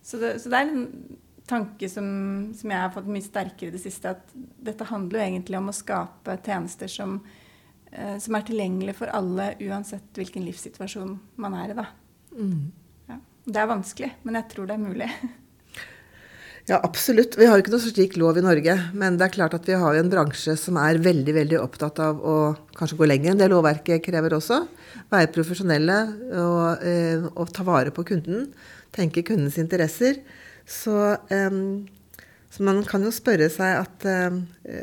Så 0.02 0.22
det, 0.22 0.36
så 0.38 0.52
det 0.52 0.60
er 0.62 0.70
en 0.70 0.86
tanke 1.48 1.88
som, 1.90 2.08
som, 2.54 2.70
jeg 2.70 2.84
har 2.84 2.94
fått 2.94 3.10
mye 3.10 3.24
sterkere 3.24 3.72
i 3.72 3.74
det 3.74 3.82
siste, 3.82 4.14
at 4.14 4.34
dette 4.34 4.86
handler 4.86 5.18
jo 5.18 5.26
egentlig 5.26 5.58
om 5.58 5.72
å 5.72 5.74
skape 5.74 6.38
tjenester 6.46 6.90
som, 6.92 7.18
eh, 7.90 8.18
som 8.22 8.38
er 8.38 8.46
tilgjengelige 8.46 9.00
for 9.00 9.10
alle, 9.10 9.56
uansett 9.66 10.14
hvilken 10.14 10.46
livssituasjon 10.46 11.16
man 11.42 11.58
er 11.58 11.72
i. 11.74 11.82
da. 11.82 11.90
Mm. 12.36 12.70
Ja. 13.08 13.20
Det 13.48 13.60
er 13.62 13.70
vanskelig, 13.70 14.10
men 14.24 14.40
jeg 14.40 14.50
tror 14.52 14.68
det 14.68 14.76
er 14.76 14.82
mulig. 14.82 15.10
Ja, 16.68 16.82
absolutt. 16.84 17.32
Vi 17.40 17.46
har 17.48 17.56
jo 17.56 17.62
ikke 17.62 17.72
noe 17.72 17.80
slik 17.80 18.16
lov 18.20 18.36
i 18.36 18.44
Norge. 18.44 18.74
Men 18.92 19.16
det 19.16 19.24
er 19.24 19.32
klart 19.38 19.54
at 19.56 19.64
vi 19.64 19.76
har 19.80 19.96
en 19.96 20.10
bransje 20.12 20.52
som 20.60 20.76
er 20.76 21.00
veldig 21.00 21.32
veldig 21.32 21.60
opptatt 21.62 22.00
av 22.04 22.18
å 22.20 22.34
kanskje 22.76 22.98
gå 22.98 23.08
lenger 23.08 23.32
enn 23.32 23.40
det 23.40 23.48
lovverket 23.48 24.04
krever 24.04 24.36
også. 24.36 24.60
Være 25.08 25.30
profesjonelle 25.32 25.96
og, 26.42 26.84
eh, 26.84 27.24
og 27.32 27.54
ta 27.56 27.64
vare 27.64 27.94
på 27.94 28.04
kunden. 28.10 28.50
Tenke 28.92 29.24
kundens 29.24 29.56
interesser. 29.56 30.20
Så, 30.68 31.16
eh, 31.32 31.56
så, 32.52 32.60
man 32.68 32.84
kan 32.84 33.00
jo 33.00 33.16
spørre 33.16 33.48
seg 33.48 33.80
at 33.80 34.04
eh, 34.04 34.36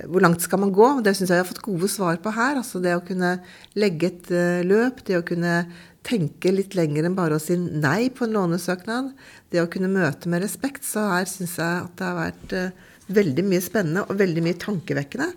hvor 0.10 0.26
langt 0.26 0.42
skal 0.42 0.66
man 0.66 0.74
gå? 0.74 1.04
Det 1.06 1.14
syns 1.14 1.30
jeg 1.30 1.38
jeg 1.38 1.46
har 1.46 1.54
fått 1.54 1.68
gode 1.70 1.92
svar 1.94 2.18
på 2.18 2.34
her. 2.34 2.58
Altså 2.64 2.82
det 2.82 2.98
å 2.98 3.06
kunne 3.06 3.38
legge 3.78 4.10
et 4.10 4.34
uh, 4.34 4.66
løp, 4.66 5.06
det 5.06 5.22
å 5.22 5.28
kunne 5.28 5.68
tenke 6.06 6.54
litt 6.54 6.76
lenger 6.78 7.08
enn 7.08 7.18
bare 7.18 7.40
å 7.40 7.42
si 7.42 7.58
nei 7.58 8.10
på 8.14 8.28
en 8.28 8.36
lånesøknad. 8.38 9.14
Det 9.52 9.64
å 9.64 9.70
kunne 9.72 9.92
møte 9.92 10.30
med 10.32 10.44
respekt. 10.46 10.86
Så 10.88 11.04
her 11.10 11.30
syns 11.30 11.58
jeg 11.60 11.86
at 11.86 11.96
det 12.00 12.08
har 12.10 12.20
vært 12.20 12.56
uh, 12.56 12.90
veldig 13.16 13.46
mye 13.46 13.64
spennende 13.64 14.06
og 14.06 14.20
veldig 14.20 14.44
mye 14.46 14.60
tankevekkende. 14.62 15.30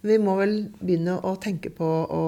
Men 0.00 0.12
vi 0.12 0.22
må 0.22 0.36
vel 0.40 0.56
begynne 0.80 1.18
å 1.22 1.36
tenke 1.42 1.72
på 1.74 1.90
å 2.06 2.24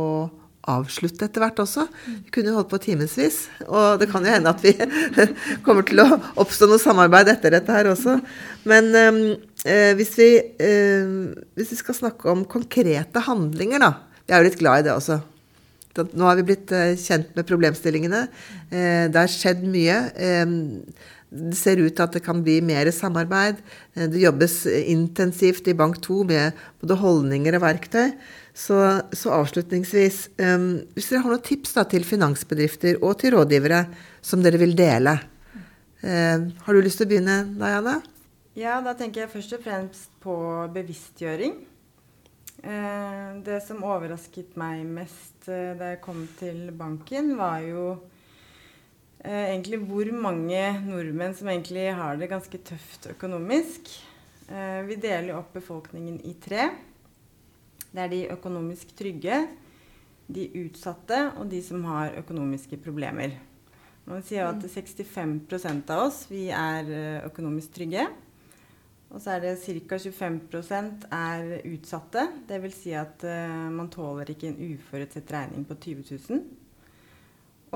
avslutte 0.68 1.24
etter 1.24 1.42
hvert 1.42 1.60
også. 1.62 1.86
Vi 2.04 2.32
kunne 2.34 2.52
holdt 2.56 2.70
på 2.72 2.80
timevis. 2.82 3.40
Og 3.66 4.00
det 4.00 4.10
kan 4.10 4.26
jo 4.26 4.34
hende 4.34 4.52
at 4.52 4.64
vi 4.64 4.74
kommer 5.66 5.86
til 5.88 6.02
å 6.04 6.08
oppstå 6.42 6.68
noe 6.68 6.82
samarbeid 6.82 7.30
etter 7.32 7.56
dette 7.56 7.72
her 7.72 7.88
også. 7.92 8.18
Men 8.68 8.92
eh, 8.92 9.94
hvis, 9.98 10.12
vi, 10.18 10.30
eh, 10.60 11.16
hvis 11.56 11.72
vi 11.74 11.80
skal 11.80 11.98
snakke 12.02 12.30
om 12.32 12.44
konkrete 12.50 13.24
handlinger, 13.28 13.86
da. 13.86 13.94
Vi 14.28 14.36
er 14.36 14.42
jo 14.42 14.50
litt 14.50 14.60
glad 14.60 14.82
i 14.82 14.88
det 14.90 14.96
også. 14.98 15.22
Nå 15.98 16.26
har 16.28 16.38
vi 16.38 16.46
blitt 16.50 16.72
eh, 16.74 16.96
kjent 16.98 17.30
med 17.36 17.46
problemstillingene. 17.48 18.26
Eh, 18.70 19.06
det 19.10 19.18
har 19.18 19.30
skjedd 19.32 19.64
mye. 19.66 19.96
Det 21.28 21.58
ser 21.58 21.82
ut 21.82 21.92
til 21.92 22.04
at 22.04 22.14
det 22.16 22.22
kan 22.24 22.40
bli 22.44 22.58
mer 22.64 22.90
samarbeid. 22.94 23.60
Eh, 23.96 24.06
det 24.10 24.22
jobbes 24.22 24.60
intensivt 24.66 25.68
i 25.68 25.76
Bank 25.78 26.00
2 26.04 26.20
med 26.28 26.60
både 26.82 26.98
holdninger 27.02 27.58
og 27.58 27.64
verktøy. 27.66 28.12
Så, 28.58 28.74
så 29.14 29.36
avslutningsvis, 29.36 30.16
hvis 30.34 31.08
dere 31.12 31.20
har 31.22 31.30
noen 31.30 31.44
tips 31.46 31.76
da, 31.76 31.84
til 31.86 32.02
finansbedrifter 32.02 32.96
og 33.06 33.20
til 33.20 33.36
rådgivere 33.36 33.84
som 34.18 34.42
dere 34.42 34.58
vil 34.58 34.74
dele, 34.74 35.12
har 36.02 36.66
du 36.66 36.80
lyst 36.82 36.98
til 36.98 37.06
å 37.06 37.12
begynne, 37.12 37.36
Diana? 37.54 38.00
Ja, 38.58 38.80
da 38.82 38.96
tenker 38.98 39.22
jeg 39.22 39.30
først 39.30 39.54
og 39.54 39.62
fremst 39.62 40.10
på 40.24 40.34
bevisstgjøring. 40.74 41.54
Eh, 42.62 43.36
det 43.46 43.60
som 43.62 43.84
overrasket 43.86 44.56
meg 44.58 44.82
mest 44.90 45.46
eh, 45.46 45.76
da 45.78 45.92
jeg 45.92 46.02
kom 46.02 46.24
til 46.40 46.72
banken, 46.74 47.36
var 47.38 47.62
jo 47.62 47.84
eh, 49.22 49.52
egentlig 49.52 49.78
hvor 49.86 50.10
mange 50.26 50.62
nordmenn 50.88 51.36
som 51.38 51.50
egentlig 51.52 51.86
har 51.94 52.18
det 52.18 52.30
ganske 52.32 52.58
tøft 52.66 53.06
økonomisk. 53.14 53.92
Eh, 54.50 54.82
vi 54.90 54.98
deler 54.98 55.36
opp 55.38 55.54
befolkningen 55.54 56.18
i 56.26 56.34
tre. 56.42 56.70
Det 57.92 58.02
er 58.04 58.10
de 58.10 58.22
økonomisk 58.34 58.90
trygge, 58.98 59.44
de 60.26 60.50
utsatte 60.64 61.28
og 61.38 61.46
de 61.52 61.62
som 61.64 61.86
har 61.88 62.18
økonomiske 62.18 62.80
problemer. 62.82 63.38
Man 64.08 64.24
sier 64.24 64.48
at 64.48 64.64
65% 64.64 65.92
av 65.94 66.08
oss 66.08 66.24
vi 66.30 66.48
er 66.50 66.88
økonomisk 67.28 67.76
trygge. 67.76 68.08
Og 69.08 69.22
så 69.24 69.36
er 69.36 69.44
det 69.44 69.54
ca. 69.62 69.96
25% 69.96 71.06
er 71.16 71.52
utsatte. 71.70 72.24
Dvs. 72.48 72.80
Si 72.82 72.94
at 72.96 73.24
uh, 73.24 73.68
man 73.72 73.88
tåler 73.92 74.34
ikke 74.34 74.50
en 74.50 74.58
uforutsett 74.74 75.30
regning 75.32 75.64
på 75.68 75.76
20 75.80 76.18
000. 76.28 76.42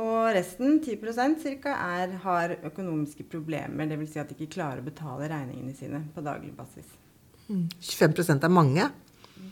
Og 0.02 0.32
resten, 0.36 0.78
10% 0.80 1.46
ca., 1.64 1.76
har 2.24 2.56
økonomiske 2.68 3.24
problemer. 3.32 3.88
Dvs. 3.88 4.12
Si 4.12 4.20
at 4.20 4.28
de 4.28 4.36
ikke 4.36 4.58
klarer 4.58 4.82
å 4.82 4.88
betale 4.90 5.30
regningene 5.32 5.76
sine 5.76 6.02
på 6.12 6.24
daglig 6.24 6.52
basis. 6.56 6.90
Mm. 7.48 7.64
25% 7.80 8.44
er 8.44 8.52
mange? 8.52 8.90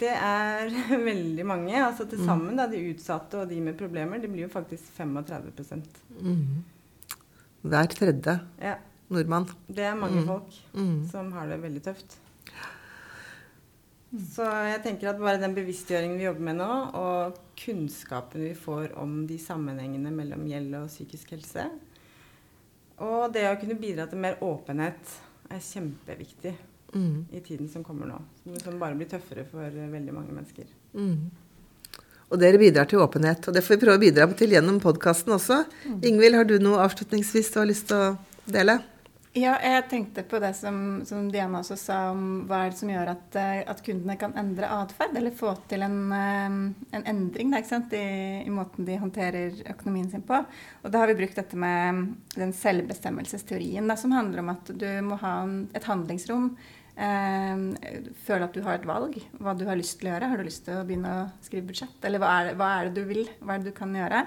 Det 0.01 0.13
er 0.13 0.69
veldig 1.11 1.49
mange. 1.49 1.81
altså 1.81 2.05
Til 2.05 2.21
mm. 2.21 2.29
sammen, 2.29 2.61
da, 2.61 2.69
de 2.69 2.85
utsatte 2.93 3.41
og 3.41 3.49
de 3.49 3.63
med 3.65 3.81
problemer, 3.81 4.21
det 4.21 4.29
blir 4.29 4.45
jo 4.45 4.53
faktisk 4.53 4.93
35 5.01 5.81
mm. 6.21 6.45
Hver 7.73 7.93
tredje. 7.97 8.39
Ja 8.61 8.77
nordmann. 9.11 9.49
Det 9.67 9.85
er 9.87 9.99
mange 9.99 10.23
mm. 10.23 10.27
folk 10.29 10.59
mm. 10.73 10.99
som 11.11 11.31
har 11.37 11.51
det 11.51 11.61
veldig 11.63 11.83
tøft. 11.85 12.19
Så 14.11 14.43
jeg 14.67 14.81
tenker 14.83 15.13
at 15.13 15.21
bare 15.23 15.39
den 15.39 15.53
bevisstgjøringen 15.55 16.19
vi 16.19 16.27
jobber 16.27 16.47
med 16.49 16.59
nå, 16.59 16.71
og 16.99 17.37
kunnskapen 17.61 18.43
vi 18.49 18.55
får 18.59 18.97
om 18.99 19.21
de 19.29 19.37
sammenhengene 19.39 20.11
mellom 20.15 20.49
gjeld 20.51 20.75
og 20.81 20.89
psykisk 20.91 21.37
helse, 21.37 21.69
og 23.01 23.31
det 23.33 23.47
å 23.49 23.59
kunne 23.61 23.79
bidra 23.81 24.09
til 24.11 24.21
mer 24.21 24.41
åpenhet, 24.45 25.15
er 25.51 25.63
kjempeviktig 25.65 26.53
mm. 26.95 27.15
i 27.35 27.41
tiden 27.43 27.71
som 27.71 27.85
kommer 27.87 28.11
nå. 28.11 28.19
Som 28.63 28.77
bare 28.83 28.99
blir 28.99 29.09
tøffere 29.11 29.47
for 29.49 29.67
veldig 29.67 30.15
mange 30.15 30.35
mennesker. 30.35 30.69
Mm. 30.95 31.31
Og 32.31 32.39
dere 32.39 32.61
bidrar 32.61 32.87
til 32.91 33.03
åpenhet, 33.03 33.49
og 33.49 33.57
det 33.57 33.65
får 33.67 33.75
vi 33.75 33.83
prøve 33.87 33.99
å 33.99 34.03
bidra 34.05 34.29
til 34.39 34.55
gjennom 34.55 34.79
podkasten 34.83 35.35
også. 35.35 35.65
Mm. 35.87 35.97
Ingvild, 36.11 36.39
har 36.39 36.47
du 36.47 36.59
noe 36.63 36.83
avslutningsvis 36.85 37.51
du 37.55 37.59
har 37.63 37.71
lyst 37.71 37.89
til 37.91 37.99
å 37.99 38.13
dele? 38.51 38.79
Ja, 39.31 39.53
jeg 39.63 39.85
tenkte 39.87 40.25
på 40.27 40.41
det 40.43 40.57
som, 40.59 41.05
som, 41.07 41.29
Diana 41.31 41.61
også 41.61 41.77
sa 41.79 41.99
om 42.11 42.49
hva 42.51 42.65
er 42.65 42.73
det 42.73 42.79
som 42.81 42.89
gjør 42.91 43.13
at, 43.13 43.37
eh, 43.39 43.61
at 43.71 43.83
kundene 43.87 44.17
kan 44.19 44.33
endre 44.35 44.67
atferd, 44.75 45.15
eller 45.15 45.37
få 45.39 45.53
til 45.71 45.85
en, 45.87 46.01
eh, 46.17 46.57
en 46.99 47.07
endring 47.13 47.53
da, 47.55 47.61
I, 47.63 48.01
i, 48.43 48.51
måten 48.51 48.89
de 48.89 48.97
håndterer 48.99 49.61
økonomien 49.71 50.09
sin 50.11 50.25
på. 50.27 50.41
Og 50.83 50.91
da 50.91 51.05
har 51.05 51.13
vi 51.13 51.21
brukt 51.21 51.39
dette 51.39 51.55
med 51.55 52.09
den 52.35 52.51
selvbestemmelsesteorien, 52.59 53.87
da, 53.87 53.95
som 53.95 54.17
handler 54.17 54.43
om 54.43 54.51
at 54.51 54.73
du 54.83 54.89
må 55.07 55.21
ha 55.23 55.37
et 55.79 55.87
handlingsrom. 55.87 56.51
Eh, 56.99 57.63
føle 58.27 58.51
at 58.51 58.59
du 58.59 58.67
har 58.67 58.81
et 58.81 58.91
valg, 58.91 59.15
hva 59.39 59.55
du 59.55 59.63
har 59.71 59.79
lyst 59.79 60.01
til 60.01 60.11
å 60.11 60.17
gjøre. 60.17 60.33
Har 60.35 60.43
du 60.43 60.49
lyst 60.51 60.67
til 60.67 60.81
å 60.81 60.83
begynne 60.91 61.15
å 61.21 61.23
skrive 61.47 61.71
budsjett? 61.71 62.03
Eller 62.03 62.19
hva 62.19 62.35
er 62.41 62.59
hva 62.59 62.73
er 62.81 62.91
det 62.91 62.99
du 62.99 63.07
vil? 63.15 63.23
Hva 63.39 63.55
er 63.55 63.63
det 63.63 63.71
du 63.71 63.79
kan 63.79 63.95
gjøre? 63.95 64.27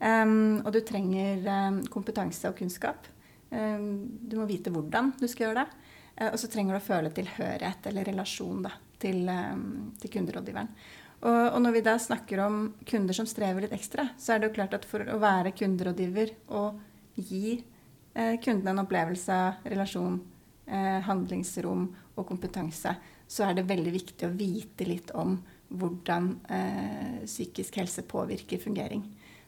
Um, 0.00 0.58
og 0.64 0.74
du 0.74 0.82
trenger 0.82 1.46
um, 1.46 1.82
kompetanse 1.92 2.50
og 2.50 2.58
kunnskap. 2.58 3.06
Ehm, 3.50 4.08
du 4.22 4.38
må 4.38 4.46
vite 4.48 4.72
hvordan 4.72 5.12
du 5.20 5.26
skal 5.28 5.48
gjøre 5.48 5.64
det. 5.64 5.92
Eh, 6.16 6.30
og 6.30 6.38
så 6.40 6.50
trenger 6.50 6.76
du 6.76 6.80
å 6.80 6.88
føle 6.88 7.12
tilhørighet 7.14 7.90
eller 7.90 8.10
relasjon 8.12 8.64
da, 8.66 8.74
til, 9.02 9.22
ehm, 9.28 9.68
til 10.00 10.14
kunderådgiveren. 10.16 10.72
Og, 11.20 11.40
og, 11.52 11.58
når 11.60 11.74
vi 11.76 11.84
da 11.84 11.98
snakker 12.00 12.40
om 12.46 12.60
kunder 12.88 13.16
som 13.16 13.28
strever 13.28 13.66
litt 13.66 13.76
ekstra, 13.76 14.08
så 14.16 14.34
er 14.34 14.40
det 14.40 14.48
jo 14.48 14.56
klart 14.56 14.76
at 14.78 14.86
for 14.88 15.04
å 15.04 15.18
være 15.20 15.52
kunderådgiver 15.52 16.32
og 16.56 16.80
gi 17.20 17.58
eh, 17.58 18.36
kundene 18.40 18.72
en 18.72 18.84
opplevelse 18.86 19.40
relasjon, 19.68 20.16
eh, 20.64 21.00
handlingsrom 21.04 21.88
og 22.16 22.28
kompetanse, 22.28 22.94
så 23.30 23.46
er 23.46 23.58
det 23.58 23.68
veldig 23.68 23.92
viktig 23.94 24.26
å 24.26 24.32
vite 24.34 24.88
litt 24.88 25.12
om 25.12 25.36
hvordan 25.70 26.32
eh, 26.50 27.20
psykisk 27.26 27.76
helse 27.78 28.02
påvirker 28.08 28.58
fungering. 28.62 29.04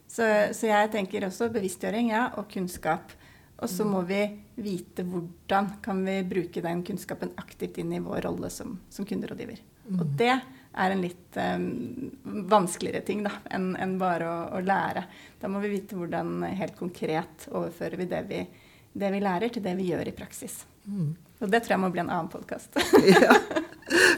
Så, 0.07 0.27
så, 0.53 0.69
jeg 0.69 0.93
tenker 0.93 1.25
også 1.27 1.49
bevisstgjøring 1.55 2.12
ja, 2.12 2.27
og 2.37 2.51
kunnskap. 2.53 3.15
Og 3.62 3.70
så 3.70 3.85
må 3.87 4.01
vi 4.03 4.25
vite 4.59 5.05
hvordan 5.07 5.77
kan 5.85 6.01
vi 6.05 6.16
bruke 6.27 6.62
den 6.64 6.83
kunnskapen 6.83 7.31
aktivt 7.38 7.79
inn 7.79 7.92
i 7.94 8.03
vår 8.03 8.25
rolle 8.27 8.51
som, 8.51 8.75
som 8.90 9.07
kunderådgiver. 9.07 9.61
Mm. 9.87 10.01
Og 10.01 10.11
det 10.18 10.33
er 10.33 10.94
en 10.94 11.03
litt 11.03 11.38
um, 11.38 12.11
vanskeligere 12.51 13.05
ting 13.07 13.22
da, 13.27 13.37
enn 13.55 13.72
en 13.77 13.96
bare 14.01 14.29
å, 14.29 14.38
å, 14.57 14.62
lære. 14.64 15.05
Da 15.40 15.51
må 15.53 15.62
vi 15.62 15.75
vite 15.77 15.98
hvordan 15.98 16.42
helt 16.59 16.75
konkret 16.79 17.46
overfører 17.53 18.01
vi 18.01 18.09
det 18.11 18.22
vi, 18.31 18.40
det 18.92 19.12
vi 19.14 19.22
lærer, 19.22 19.53
til 19.53 19.64
det 19.64 19.77
vi 19.79 19.90
gjør 19.92 20.11
i 20.11 20.16
praksis. 20.16 20.62
Mm. 20.87 21.12
Og 21.42 21.51
det 21.51 21.62
tror 21.62 21.77
jeg 21.77 21.85
må 21.85 21.92
bli 21.94 22.03
en 22.03 22.11
annen 22.11 22.33
podkast. 22.33 22.79
ja. 23.14 23.37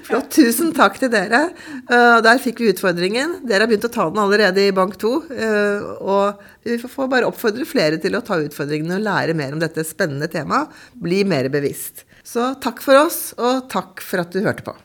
Flott. 0.06 0.30
Tusen 0.34 0.72
takk 0.76 0.98
til 1.00 1.12
dere. 1.12 1.46
Uh, 1.88 2.20
der 2.24 2.40
fikk 2.42 2.62
vi 2.62 2.72
utfordringen. 2.72 3.38
Dere 3.48 3.64
har 3.64 3.70
begynt 3.70 3.86
å 3.88 3.92
ta 3.92 4.08
den 4.10 4.22
allerede 4.22 4.64
i 4.64 4.74
Bank 4.74 4.98
2. 5.00 5.12
Uh, 5.30 5.44
eh, 5.46 5.86
og 6.00 6.44
vi 6.66 6.78
får 6.80 7.10
bare 7.12 7.28
oppfordre 7.30 7.66
flere 7.68 8.00
til 8.02 8.16
å 8.18 8.24
ta 8.24 8.40
utfordringene 8.42 8.98
og 8.98 9.06
lære 9.06 9.38
mer 9.38 9.56
om 9.56 9.62
dette 9.62 9.86
spennende 9.86 10.30
temaet. 10.32 10.72
Bli 10.94 11.22
mer 11.28 11.50
bevisst. 11.52 12.06
Så 12.24 12.54
takk 12.64 12.80
for 12.84 13.04
oss, 13.04 13.34
og 13.36 13.66
takk 13.72 14.00
for 14.04 14.24
at 14.24 14.32
du 14.32 14.40
hørte 14.44 14.64
på. 14.66 14.76